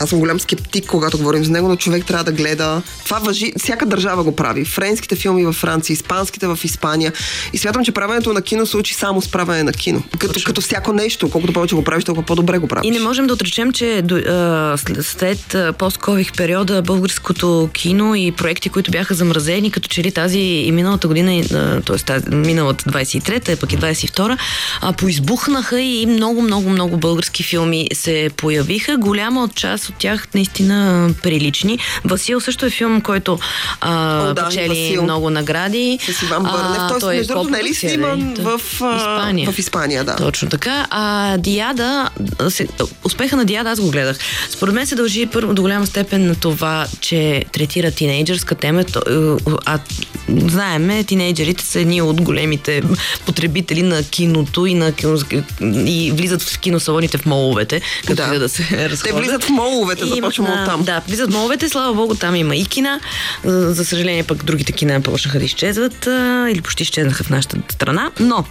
аз 0.00 0.08
съм 0.08 0.18
голям 0.18 0.40
скептик, 0.40 0.86
когато 0.86 1.18
говорим 1.18 1.44
за 1.44 1.52
него, 1.52 1.68
но 1.68 1.76
човек 1.76 2.06
трябва 2.06 2.24
да 2.24 2.32
гледа. 2.32 2.82
Това 3.04 3.18
въжи, 3.18 3.52
всяка 3.58 3.86
държава 3.86 4.24
го 4.24 4.36
прави. 4.36 4.64
Френските 4.64 5.16
филми 5.16 5.44
във 5.44 5.56
Франция, 5.56 5.94
испанските 5.94 6.46
в 6.46 6.58
Испания. 6.64 7.12
И 7.52 7.58
смятам, 7.58 7.84
че 7.84 7.92
правенето 7.92 8.32
на 8.32 8.42
кино 8.42 8.66
се 8.66 8.76
учи 8.76 8.94
само 8.94 9.22
с 9.22 9.28
правене 9.28 9.62
на 9.62 9.72
кино. 9.72 10.02
Като, 10.18 10.40
като 10.46 10.60
всяко 10.60 10.92
нещо. 10.92 11.30
Колкото 11.30 11.52
повече 11.52 11.74
го 11.74 11.84
правиш, 11.84 12.04
толкова 12.04 12.26
по-добре 12.26 12.58
го 12.58 12.68
правиш. 12.68 12.88
И 12.88 12.90
не 12.90 13.00
можем 13.00 13.26
да 13.26 13.34
отречем, 13.34 13.72
че 13.72 13.98
а, 13.98 14.76
след, 15.02 15.54
а, 15.54 15.72
пост-кових 15.72 16.36
периода 16.36 16.82
българското 16.82 17.70
кино 17.72 18.14
и 18.14 18.32
проекти, 18.32 18.68
които 18.68 18.90
бяха 18.90 19.14
замразени, 19.14 19.70
като 19.70 19.88
че 19.88 20.02
ли 20.02 20.12
тази 20.12 20.38
и 20.38 20.72
миналата 20.72 21.08
година, 21.08 21.42
т.е. 21.86 22.34
миналата 22.34 22.84
23-та, 22.84 23.56
пък 23.56 23.72
и 23.72 23.78
22-та, 23.78 24.36
а, 24.80 24.92
поизбухнаха 24.92 25.80
и 25.80 26.06
много, 26.06 26.42
много, 26.42 26.70
много 26.70 26.96
български 26.96 27.42
филми 27.42 27.88
се 27.92 28.30
появиха. 28.36 28.96
Голяма 28.96 29.42
от 29.42 29.54
част 29.54 29.85
от 29.88 29.94
тях 29.94 30.28
наистина 30.34 30.76
прилични. 31.22 31.78
Васил 32.04 32.40
също 32.40 32.66
е 32.66 32.70
филм, 32.70 33.00
който 33.00 33.38
а, 33.80 34.20
О, 34.20 34.34
да, 34.34 34.44
печели 34.44 34.68
Васил. 34.68 35.02
много 35.02 35.30
награди. 35.30 35.98
С 36.02 36.22
Иван 36.22 36.42
Бърнев. 36.42 36.60
А, 36.70 36.88
Тоест, 36.88 37.00
той 37.00 37.14
е 37.14 37.16
между 37.16 37.32
другото, 37.32 37.50
не 37.50 37.56
ли 37.56 37.60
копродукция, 37.60 37.90
сниман 37.90 38.34
в, 38.36 38.60
а, 38.80 38.96
Испания. 38.96 39.50
в 39.52 39.58
Испания, 39.58 40.04
да. 40.04 40.16
Точно 40.16 40.48
така. 40.48 40.86
А 40.90 41.06
Диада, 41.38 42.08
се- 42.48 42.68
успеха 43.04 43.36
на 43.36 43.44
Диада 43.44 43.70
аз 43.70 43.80
го 43.80 43.90
гледах. 43.90 44.18
Според 44.50 44.74
мен 44.74 44.86
се 44.86 44.94
дължи 44.94 45.26
първо 45.26 45.54
до 45.54 45.62
голяма 45.62 45.86
степен 45.86 46.26
на 46.26 46.34
това, 46.36 46.66
че 47.00 47.16
третира 47.52 47.90
тинейджърска 47.90 48.54
тема. 48.54 48.80
Е, 48.80 48.84
А 49.66 49.78
знаеме, 50.30 51.04
тинейджерите 51.04 51.64
са 51.64 51.80
едни 51.80 52.02
от 52.02 52.22
големите 52.22 52.82
потребители 53.26 53.82
на 53.82 54.02
киното 54.04 54.66
и, 54.66 54.74
на 54.74 54.92
кино, 54.92 55.18
и 55.62 56.12
влизат 56.12 56.42
в 56.42 56.58
киносалоните 56.58 57.18
в 57.18 57.26
моловете, 57.26 57.80
като 58.00 58.14
Да. 58.24 58.38
да. 58.38 58.48
се 58.48 58.62
Те 58.64 58.90
разходят. 58.90 59.18
влизат 59.18 59.44
в 59.44 59.48
моловете, 59.76 60.04
И 60.04 60.08
започваме 60.08 60.48
имат, 60.48 60.60
от 60.60 60.66
там. 60.66 60.82
Да, 60.82 61.02
влизат 61.08 61.30
моловете, 61.30 61.68
слава 61.68 61.94
богу, 61.94 62.14
там 62.14 62.34
има 62.36 62.56
и 62.56 62.64
кина. 62.64 63.00
За 63.44 63.74
за 63.74 63.84
съжаление, 63.84 64.22
пък 64.22 64.44
другите 64.44 64.72
кина 64.72 65.00
почнаха 65.00 65.38
да 65.38 65.44
изчезват 65.44 66.06
а, 66.06 66.46
или 66.50 66.60
почти 66.60 66.82
изчезнаха 66.82 67.24
в 67.24 67.30
нашата 67.30 67.56
страна. 67.68 68.10
Но 68.20 68.44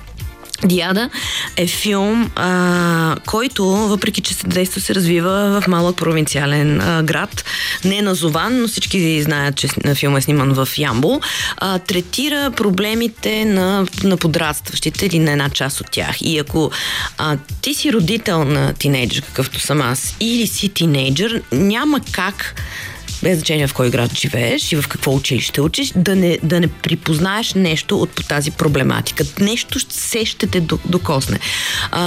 Диада 0.66 1.10
е 1.58 1.68
филм, 1.68 2.32
а, 2.36 3.16
който, 3.26 3.66
въпреки 3.66 4.22
че 4.22 4.34
се 4.34 4.48
действа, 4.48 4.82
се 4.82 4.96
развива 4.96 5.62
в 5.62 5.68
малък 5.68 5.98
провинциален 5.98 6.82
а, 6.82 7.04
град. 7.04 7.46
Не 7.86 7.98
е 7.98 8.02
назован, 8.02 8.62
но 8.62 8.68
всички 8.68 9.22
знаят, 9.22 9.56
че 9.56 9.68
филма 9.96 10.18
е 10.18 10.22
сниман 10.22 10.54
в 10.54 10.68
Ямбол. 10.78 11.22
А, 11.58 11.80
третира 11.80 12.52
проблемите 12.52 13.46
на, 13.46 13.88
на 14.04 14.18
подрастващите 14.18 15.06
или 15.06 15.20
на 15.20 15.32
една 15.32 15.50
част 15.50 15.82
от 15.82 15.92
тях. 15.92 16.22
И 16.22 16.40
ако 16.40 16.72
а, 17.18 17.38
ти 17.62 17.74
си 17.74 17.94
родител 17.94 18.44
на 18.44 18.74
тинейджър, 18.74 19.22
какъвто 19.22 19.60
съм 19.60 19.82
аз, 19.82 20.16
или 20.20 20.48
си 20.48 20.70
тинейджър, 20.70 21.42
няма 21.52 22.00
как 22.12 22.56
без 23.24 23.38
значение 23.38 23.68
в 23.68 23.74
кой 23.74 23.90
град 23.90 24.14
живееш 24.16 24.72
и 24.72 24.76
в 24.76 24.88
какво 24.88 25.16
училище 25.16 25.62
учиш, 25.62 25.92
да 25.96 26.16
не, 26.16 26.40
да 26.44 26.60
не 26.60 26.68
припознаеш 26.68 27.54
нещо 27.54 27.98
от 28.02 28.10
по 28.10 28.24
тази 28.24 28.52
проблематика. 28.52 29.24
Нещо 29.40 29.80
все 29.90 30.26
ще 30.26 30.48
те 30.48 30.62
до- 30.62 30.80
докосне. 30.86 31.40
А, 31.92 32.02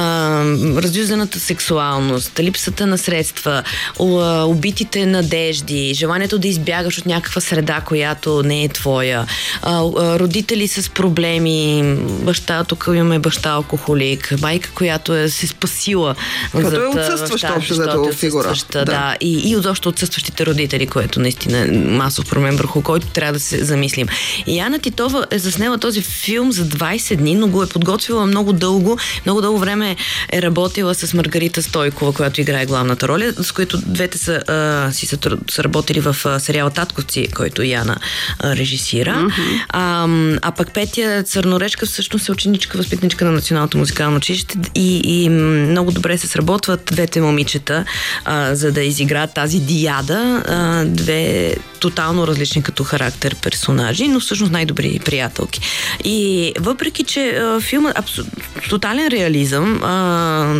разюзаната 0.76 1.40
сексуалност, 1.40 2.40
липсата 2.40 2.86
на 2.86 2.98
средства, 2.98 3.62
убитите 3.98 5.06
надежди, 5.06 5.94
желанието 5.94 6.38
да 6.38 6.48
избягаш 6.48 6.98
от 6.98 7.06
някаква 7.06 7.40
среда, 7.40 7.80
която 7.80 8.42
не 8.42 8.64
е 8.64 8.68
твоя, 8.68 9.26
а, 9.62 9.82
родители 10.18 10.68
с 10.68 10.90
проблеми, 10.90 11.82
баща, 12.22 12.64
тук 12.64 12.84
имаме 12.88 13.18
баща 13.18 13.50
алкохолик, 13.50 14.34
майка, 14.40 14.70
която 14.74 15.14
е 15.16 15.28
се 15.28 15.46
спасила. 15.46 16.14
Като 16.52 16.82
е 16.82 16.84
а, 16.84 16.88
отсъстваща 16.88 17.54
общо 17.56 18.08
е 18.08 18.12
фигура. 18.12 18.54
Да. 18.72 18.84
Да. 18.84 19.16
И, 19.20 19.50
и 19.50 19.56
отзащо 19.56 19.88
отсъстващите 19.88 20.46
родители, 20.46 20.86
което 20.98 21.20
наистина 21.20 21.58
е 21.58 21.70
масов 21.70 22.26
проблем, 22.26 22.56
върху 22.56 22.82
който 22.82 23.06
трябва 23.06 23.32
да 23.32 23.40
се 23.40 23.64
замислим. 23.64 24.06
И 24.46 24.56
Яна 24.56 24.78
Титова 24.78 25.26
е 25.30 25.38
заснела 25.38 25.78
този 25.78 26.02
филм 26.02 26.52
за 26.52 26.64
20 26.64 27.16
дни, 27.16 27.34
но 27.34 27.46
го 27.46 27.62
е 27.62 27.68
подготвила 27.68 28.26
много 28.26 28.52
дълго. 28.52 28.98
Много 29.26 29.40
дълго 29.40 29.58
време 29.58 29.96
е 30.32 30.42
работила 30.42 30.94
с 30.94 31.14
Маргарита 31.14 31.62
Стойкова, 31.62 32.12
която 32.12 32.40
играе 32.40 32.66
главната 32.66 33.08
роля, 33.08 33.32
с 33.42 33.52
които 33.52 33.78
двете 33.86 34.18
са, 34.18 34.42
а, 34.48 34.92
си 34.92 35.06
са, 35.06 35.18
са 35.50 35.64
работили 35.64 36.00
в 36.00 36.16
а, 36.24 36.40
сериала 36.40 36.70
Татковци, 36.70 37.28
който 37.34 37.62
Яна 37.62 37.96
а, 38.38 38.56
режисира. 38.56 39.14
Mm-hmm. 39.14 39.64
А, 39.68 40.08
а 40.42 40.52
пък 40.52 40.72
Петя 40.74 41.22
Църноречка 41.22 41.86
всъщност 41.86 42.28
е 42.28 42.32
ученичка, 42.32 42.78
възпитничка 42.78 43.24
на 43.24 43.32
Националното 43.32 43.78
музикално 43.78 44.16
училище 44.16 44.58
и, 44.74 45.00
и 45.04 45.28
много 45.28 45.92
добре 45.92 46.18
се 46.18 46.26
сработват 46.26 46.84
двете 46.84 47.20
момичета, 47.20 47.84
а, 48.24 48.54
за 48.54 48.72
да 48.72 48.82
изиграят 48.82 49.34
тази 49.34 49.60
диада. 49.60 50.42
А, 50.48 50.87
две 50.88 51.54
тотално 51.80 52.26
различни 52.26 52.62
като 52.62 52.84
характер 52.84 53.36
персонажи, 53.42 54.08
но 54.08 54.20
всъщност 54.20 54.52
най-добри 54.52 55.00
приятелки. 55.04 55.60
И 56.04 56.52
въпреки, 56.60 57.04
че 57.04 57.30
а, 57.30 57.60
филмът 57.60 57.98
абсо... 57.98 58.24
тотален 58.68 59.08
реализъм, 59.08 59.82
а, 59.82 60.54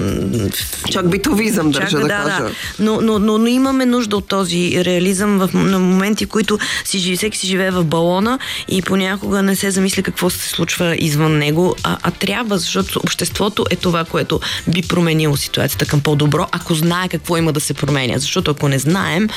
Чак 0.90 1.10
битовизъм, 1.10 1.70
държа 1.70 1.90
Чака, 1.90 2.02
да, 2.02 2.24
да, 2.24 2.30
кажа. 2.30 2.42
Да. 2.42 2.50
Но, 2.78 3.00
но, 3.00 3.18
но, 3.18 3.38
но 3.38 3.46
имаме 3.46 3.86
нужда 3.86 4.16
от 4.16 4.28
този 4.28 4.84
реализъм 4.84 5.38
в 5.38 5.50
на 5.54 5.78
моменти, 5.78 6.24
в 6.24 6.28
които 6.28 6.58
си, 6.84 7.16
всеки 7.16 7.38
си 7.38 7.46
живее 7.46 7.70
в 7.70 7.84
балона 7.84 8.38
и 8.68 8.82
понякога 8.82 9.42
не 9.42 9.56
се 9.56 9.70
замисля 9.70 10.02
какво 10.02 10.30
се 10.30 10.48
случва 10.48 10.96
извън 10.98 11.38
него, 11.38 11.76
а, 11.82 11.98
а 12.02 12.10
трябва, 12.10 12.58
защото 12.58 13.00
обществото 13.04 13.64
е 13.70 13.76
това, 13.76 14.04
което 14.04 14.40
би 14.68 14.82
променило 14.82 15.36
ситуацията 15.36 15.86
към 15.86 16.00
по-добро, 16.00 16.46
ако 16.52 16.74
знае 16.74 17.08
какво 17.08 17.36
има 17.36 17.52
да 17.52 17.60
се 17.60 17.74
променя. 17.74 18.18
Защото 18.18 18.50
ако 18.50 18.68
не 18.68 18.78
знаем, 18.78 19.28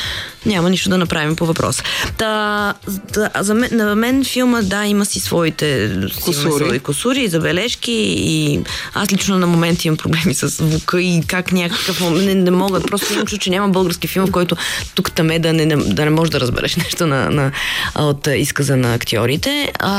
няма 0.46 0.70
нищо 0.70 0.90
да 0.90 0.98
направим 0.98 1.36
по 1.36 1.46
въпроса. 1.46 1.84
Та, 2.18 2.74
да, 3.14 3.30
за 3.40 3.54
мен, 3.54 3.70
на 3.72 3.96
мен 3.96 4.24
филма, 4.24 4.62
да, 4.62 4.86
има 4.86 5.06
си 5.06 5.20
своите 5.20 5.96
Кусури. 6.24 6.66
свои 6.66 6.80
косури 6.80 7.28
забележки 7.28 7.92
и 8.18 8.60
аз 8.94 9.12
лично 9.12 9.40
на 9.40 9.48
моменти 9.48 9.88
имам 9.88 9.98
проблеми 9.98 10.34
с 10.34 10.48
звука 10.48 11.02
и 11.02 11.22
как 11.28 11.52
някакъв 11.52 12.00
момент 12.00 12.26
не, 12.26 12.36
не 12.36 12.52
могат. 12.52 12.88
Просто 12.88 13.14
имам 13.14 13.28
че 13.28 13.50
няма 13.50 13.70
български 13.70 14.08
филм, 14.08 14.28
в 14.28 14.32
който 14.32 14.56
тук 14.96 15.12
таме 15.12 15.40
да 15.40 15.54
не, 15.54 15.66
да 15.66 16.06
не 16.06 16.12
можеш 16.12 16.32
да 16.32 16.40
разбереш 16.40 16.76
нещо 16.76 17.08
на, 17.08 17.30
на, 17.30 17.52
от 17.96 18.28
изказа 18.28 18.78
на 18.78 18.94
актьорите. 18.94 19.72
А, 19.80 19.96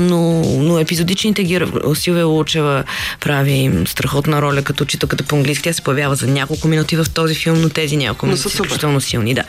но, 0.00 0.42
но 0.58 0.78
епизодичните 0.78 1.44
ги 1.44 1.60
Силвия 1.94 2.26
Лучева 2.26 2.84
прави 3.20 3.70
страхотна 3.86 4.42
роля 4.42 4.62
като 4.62 4.84
учителката 4.84 5.24
по 5.24 5.36
английски. 5.36 5.64
Тя 5.64 5.72
се 5.72 5.82
появява 5.82 6.14
за 6.14 6.26
няколко 6.26 6.68
минути 6.68 6.96
в 6.96 7.06
този 7.14 7.34
филм, 7.34 7.60
но 7.60 7.68
тези 7.68 7.96
няколко 7.96 8.26
минути 8.26 8.42
са 8.42 8.48
изключително 8.48 9.00
силни. 9.00 9.34
Да. 9.34 9.44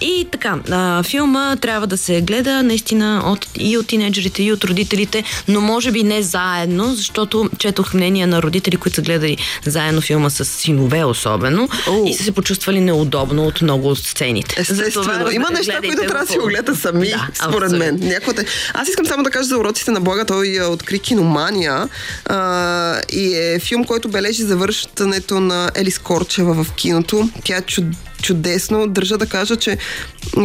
И 0.00 0.26
така, 0.32 0.58
а, 0.70 1.02
филма 1.02 1.56
трябва 1.56 1.86
да 1.86 1.96
се 1.96 2.20
гледа 2.20 2.62
наистина 2.62 3.22
от, 3.26 3.46
и 3.58 3.78
от 3.78 3.86
тинейджерите, 3.86 4.42
и 4.42 4.52
от 4.52 4.64
родителите, 4.64 5.24
но 5.48 5.60
може 5.60 5.90
би 5.92 6.02
не 6.02 6.22
заедно, 6.22 6.94
защото 6.94 7.50
четох 7.58 7.94
мнения 7.94 8.26
на 8.26 8.42
родители, 8.42 8.76
които 8.76 8.94
са 8.94 9.02
гледали 9.02 9.36
заедно 9.66 10.00
филма 10.00 10.30
с 10.30 10.44
синове 10.44 11.04
особено 11.04 11.68
О. 11.88 12.04
и 12.06 12.14
са 12.14 12.24
се 12.24 12.32
почувствали 12.32 12.80
неудобно 12.80 13.46
от 13.46 13.62
много 13.62 13.88
от 13.88 13.98
сцените. 13.98 14.54
Естествено. 14.58 15.04
Затова 15.04 15.32
Има 15.32 15.50
неща, 15.50 15.80
които 15.80 16.02
трябва 16.02 16.26
да 16.26 16.32
си 16.32 16.38
го 16.38 16.46
гледате 16.46 16.80
сами, 16.80 17.08
Да, 17.08 17.28
според 17.34 17.54
абсолютно. 17.54 17.78
мен. 17.78 17.98
Някои... 18.02 18.34
Аз 18.74 18.88
искам 18.88 19.06
само 19.06 19.22
да 19.22 19.30
кажа 19.30 19.48
за 19.48 19.58
уроците 19.58 19.90
на 19.90 20.00
Блага. 20.00 20.24
Той 20.24 20.58
а, 20.60 20.66
откри 20.66 20.98
киномания 20.98 21.88
а, 22.26 23.00
и 23.12 23.34
е 23.34 23.58
филм, 23.58 23.84
който 23.84 24.08
бележи 24.08 24.42
завършването 24.42 25.40
на 25.40 25.70
Елис 25.74 25.98
Корчева 25.98 26.64
в 26.64 26.72
киното. 26.72 27.28
Тя 27.44 27.56
е 27.56 27.62
чуд 27.62 27.84
чудесно. 28.22 28.86
Държа 28.86 29.18
да 29.18 29.26
кажа, 29.26 29.56
че 29.56 29.78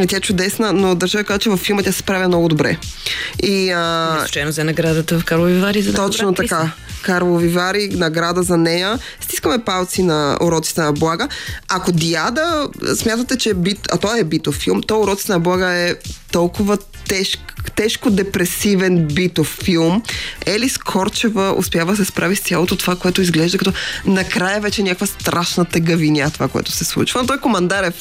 тя 0.07 0.17
е 0.17 0.19
чудесна, 0.19 0.73
но 0.73 0.95
държа 0.95 1.17
да 1.17 1.23
кажа, 1.23 1.39
че 1.39 1.49
във 1.49 1.59
филма 1.59 1.83
тя 1.83 1.91
се 1.91 1.99
справя 1.99 2.27
много 2.27 2.47
добре. 2.47 2.77
И 3.43 3.71
а, 3.71 4.13
Не 4.13 4.19
случайно 4.19 4.51
за 4.51 4.63
наградата 4.63 5.19
в 5.19 5.25
Карлови 5.25 5.59
Вари. 5.59 5.81
За 5.81 5.93
точно 5.93 6.33
така. 6.33 6.71
Карло 7.07 7.37
Вивари, 7.37 7.89
награда 7.89 8.43
за 8.43 8.57
нея. 8.57 8.99
Стискаме 9.21 9.63
палци 9.63 10.03
на 10.03 10.37
уроците 10.41 10.81
на 10.81 10.93
Блага. 10.93 11.27
Ако 11.67 11.91
Диада 11.91 12.69
смятате, 12.95 13.37
че 13.37 13.49
е 13.49 13.53
бит, 13.53 13.79
а 13.91 13.97
той 13.97 14.19
е 14.19 14.23
битов 14.23 14.55
филм, 14.55 14.81
то 14.81 14.99
уроците 14.99 15.31
на 15.31 15.39
Блага 15.39 15.73
е 15.73 15.95
толкова 16.31 16.77
тежк, 17.07 17.39
тежко 17.75 18.09
депресивен 18.09 19.07
битов 19.07 19.57
филм. 19.63 20.03
Елис 20.45 20.77
Корчева 20.77 21.55
успява 21.57 21.91
да 21.91 21.97
се 21.97 22.05
справи 22.05 22.35
с 22.35 22.39
цялото 22.39 22.75
това, 22.75 22.95
което 22.95 23.21
изглежда 23.21 23.57
като 23.57 23.73
накрая 24.05 24.61
вече 24.61 24.83
някаква 24.83 25.07
страшна 25.07 25.65
тегавиня 25.65 26.31
това, 26.31 26.47
което 26.47 26.71
се 26.71 26.85
случва. 26.85 27.21
Но 27.21 27.27
той 27.27 27.39
Командарев 27.39 27.93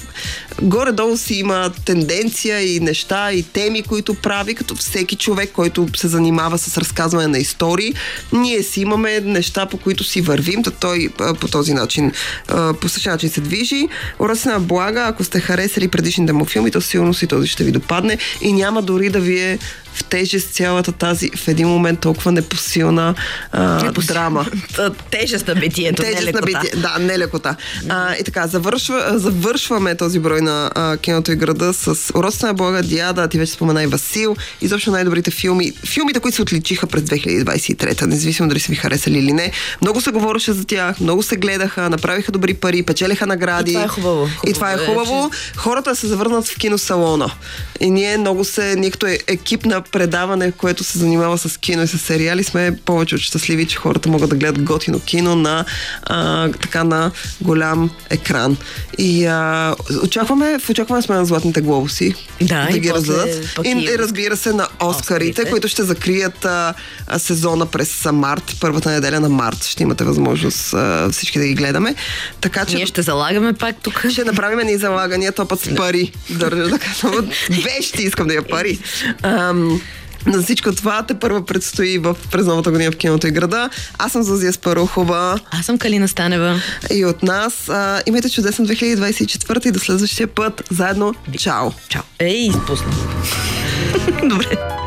горе-долу 0.63 1.17
си 1.17 1.35
има 1.35 1.71
тенденция 1.85 2.77
и 2.77 2.81
неща 2.81 3.33
и 3.33 3.43
теми, 3.43 3.83
които 3.83 4.15
прави, 4.15 4.55
като 4.55 4.77
всеки 4.77 5.17
човек, 5.17 5.51
който 5.53 5.89
се 5.97 6.09
занимава 6.09 6.59
с 6.59 6.79
разказване 6.79 7.27
на 7.27 7.39
истории. 7.39 7.95
Ние 8.33 8.63
си 8.63 8.81
имаме 8.81 8.96
неща, 8.99 9.67
по 9.67 9.77
които 9.77 10.05
си 10.05 10.21
вървим, 10.21 10.63
да 10.63 10.71
той 10.71 11.09
по 11.41 11.49
този 11.49 11.75
начин, 11.75 12.13
а, 12.49 12.75
по 12.75 12.89
същия 12.89 13.13
начин 13.13 13.31
се 13.31 13.41
движи. 13.41 13.89
Уроци 14.19 14.49
на 14.49 14.61
блага, 14.61 15.05
ако 15.09 15.25
сте 15.25 15.41
харесали 15.41 15.89
предишните 15.89 16.33
му 16.33 16.45
филми, 16.45 16.71
то 16.71 16.81
сигурно 16.81 17.15
и 17.23 17.27
този 17.27 17.49
ще 17.49 17.65
ви 17.65 17.73
допадне 17.73 18.19
и 18.41 18.53
няма 18.53 18.83
дори 18.83 19.11
да 19.11 19.21
ви 19.21 19.41
е 19.41 19.59
в 19.97 20.05
тежест 20.05 20.49
цялата 20.49 20.93
тази 20.93 21.31
в 21.37 21.49
един 21.49 21.69
момент 21.69 22.01
толкова 22.01 22.33
непосилна 22.33 23.15
а, 23.53 23.85
Непосилна. 23.85 24.07
драма. 24.15 24.47
Тежест 25.11 25.49
на 25.49 25.55
битието, 25.55 26.03
не 26.03 26.09
Тежест 26.09 26.25
на 26.25 26.41
лекота. 26.41 26.61
битие. 26.61 26.81
Да, 26.81 26.97
не 26.99 27.19
лекота. 27.19 27.57
А, 27.89 28.15
и 28.15 28.25
така, 28.25 28.47
завършва, 28.47 29.13
завършваме 29.15 29.95
този 29.95 30.19
брой 30.19 30.41
на 30.41 30.71
а, 30.75 30.97
киното 30.97 31.33
и 31.33 31.37
града 31.37 31.73
с 31.75 31.87
Уроците 32.15 32.47
на 32.47 32.55
Блага, 32.55 32.83
Диада, 32.83 33.29
ти 33.29 33.39
вече 33.39 33.53
спомена 33.53 33.83
и 33.83 33.87
Васил, 33.87 34.37
изобщо 34.61 34.91
най-добрите 34.91 35.31
филми. 35.31 35.73
Филмите, 35.85 36.21
които 36.21 36.37
се 36.37 36.43
отличиха 36.43 36.87
през 36.87 37.03
2023, 37.03 38.03
независимо 38.03 38.49
дали 38.49 38.61
са 38.61 38.69
ви 38.69 38.77
харесали 38.77 39.19
или 39.19 39.33
не. 39.33 39.53
Много 39.83 40.01
се 40.01 40.11
говореше 40.11 40.53
за 40.53 40.65
тях, 40.65 41.01
много 41.01 41.23
се 41.23 41.37
гледаха, 41.37 41.91
направиха 41.91 42.33
добри 42.33 42.55
пари, 42.55 42.83
печелиха 42.83 43.27
награди. 43.27 43.71
И 43.71 43.75
това 43.75 43.85
е 43.85 43.89
хубаво. 43.89 44.29
И 44.47 44.53
това 44.53 44.73
е 44.73 44.77
Хубаво 44.77 44.93
е, 44.93 45.05
хубаво. 45.07 45.31
Хората 45.57 45.97
се 45.97 46.07
завърнат 46.07 46.49
в 46.49 46.57
киносалона. 46.57 47.31
И 47.81 47.91
ние 47.91 48.19
много 48.19 48.45
се, 48.45 48.75
ние 48.75 48.91
като 48.91 49.07
е- 49.07 49.19
екип 49.27 49.65
на 49.65 49.83
предаване, 49.93 50.53
което 50.53 50.85
се 50.85 50.99
занимава 50.99 51.39
с 51.39 51.59
кино 51.59 51.83
и 51.83 51.87
с 51.87 51.99
сериали, 51.99 52.45
сме 52.45 52.77
повече 52.85 53.15
от 53.15 53.21
щастливи, 53.21 53.67
че 53.67 53.77
хората 53.77 54.09
могат 54.09 54.31
да 54.31 54.37
гледат 54.37 54.63
готино 54.63 55.01
кино 55.01 55.37
на 55.37 55.65
а, 56.03 56.49
така 56.51 56.85
на 56.85 57.11
голям 57.41 57.91
екран. 58.11 58.57
И 58.99 59.27
а, 59.27 59.75
очакваме, 60.03 60.59
в 60.59 60.71
очакване 60.71 61.03
сме 61.03 61.17
на 61.17 61.25
Златните 61.25 61.61
глобуси. 61.61 62.15
Да, 62.41 62.69
да 62.73 62.79
ги 62.79 62.89
после 62.89 63.13
раздадат. 63.15 63.51
И, 63.65 63.69
и- 63.69 63.99
разбира 63.99 64.37
се 64.37 64.53
на 64.53 64.69
Оскарите, 64.81 64.87
Оскарите. 65.31 65.51
които 65.51 65.69
ще 65.69 65.83
закрият 65.83 66.45
а, 66.45 66.75
а, 67.07 67.19
сезона 67.19 67.67
през 67.67 68.05
март, 68.13 68.57
първата 68.61 68.91
неделя 68.91 69.21
на 69.21 69.29
март. 69.29 69.65
Ще 69.65 69.83
имате 69.83 70.05
възможност 70.05 70.75
а, 70.75 71.09
всички 71.13 71.39
да 71.39 71.47
ги 71.47 71.55
гледаме. 71.55 71.95
Така 72.41 72.65
че 72.65 72.77
Ние 72.77 72.87
ще 72.87 73.03
залагаме 73.03 73.53
пак 73.53 73.77
тук. 73.83 74.05
ще 74.11 74.25
направим 74.25 74.67
ни 74.67 74.79
залагания, 74.79 75.33
то 75.33 75.49
път 75.49 75.61
с 75.61 75.75
пари. 75.75 76.13
Държа 76.31 76.69
да. 76.69 76.79
Вещи 77.51 78.03
искам 78.03 78.27
да 78.27 78.35
я 78.35 78.43
пари. 78.43 78.79
Ам, 79.23 79.76
на 80.27 80.43
всичко 80.43 80.75
това 80.75 81.03
те 81.03 81.15
първа 81.15 81.47
предстои 81.47 81.99
в 81.99 82.17
през 82.31 82.47
новата 82.47 82.71
година 82.71 82.93
в 82.93 82.97
киното 82.97 83.27
и 83.27 83.31
града. 83.31 83.71
Аз 83.99 84.13
съм 84.13 84.23
Зазия 84.23 84.53
Спарухова 84.53 85.41
Аз 85.51 85.67
съм 85.67 85.79
Калина 85.79 86.09
Станева. 86.09 86.61
и 86.93 87.05
от 87.05 87.23
нас. 87.23 87.69
А, 87.69 88.03
имайте 88.07 88.31
чудесна 88.31 88.67
2024 88.67 89.67
и 89.67 89.71
до 89.71 89.79
следващия 89.79 90.27
път. 90.27 90.63
Заедно. 90.71 91.15
Чао! 91.39 91.71
Чао. 91.89 92.03
Ей, 92.19 92.49
изпусна. 92.49 92.91
Добре. 94.29 94.86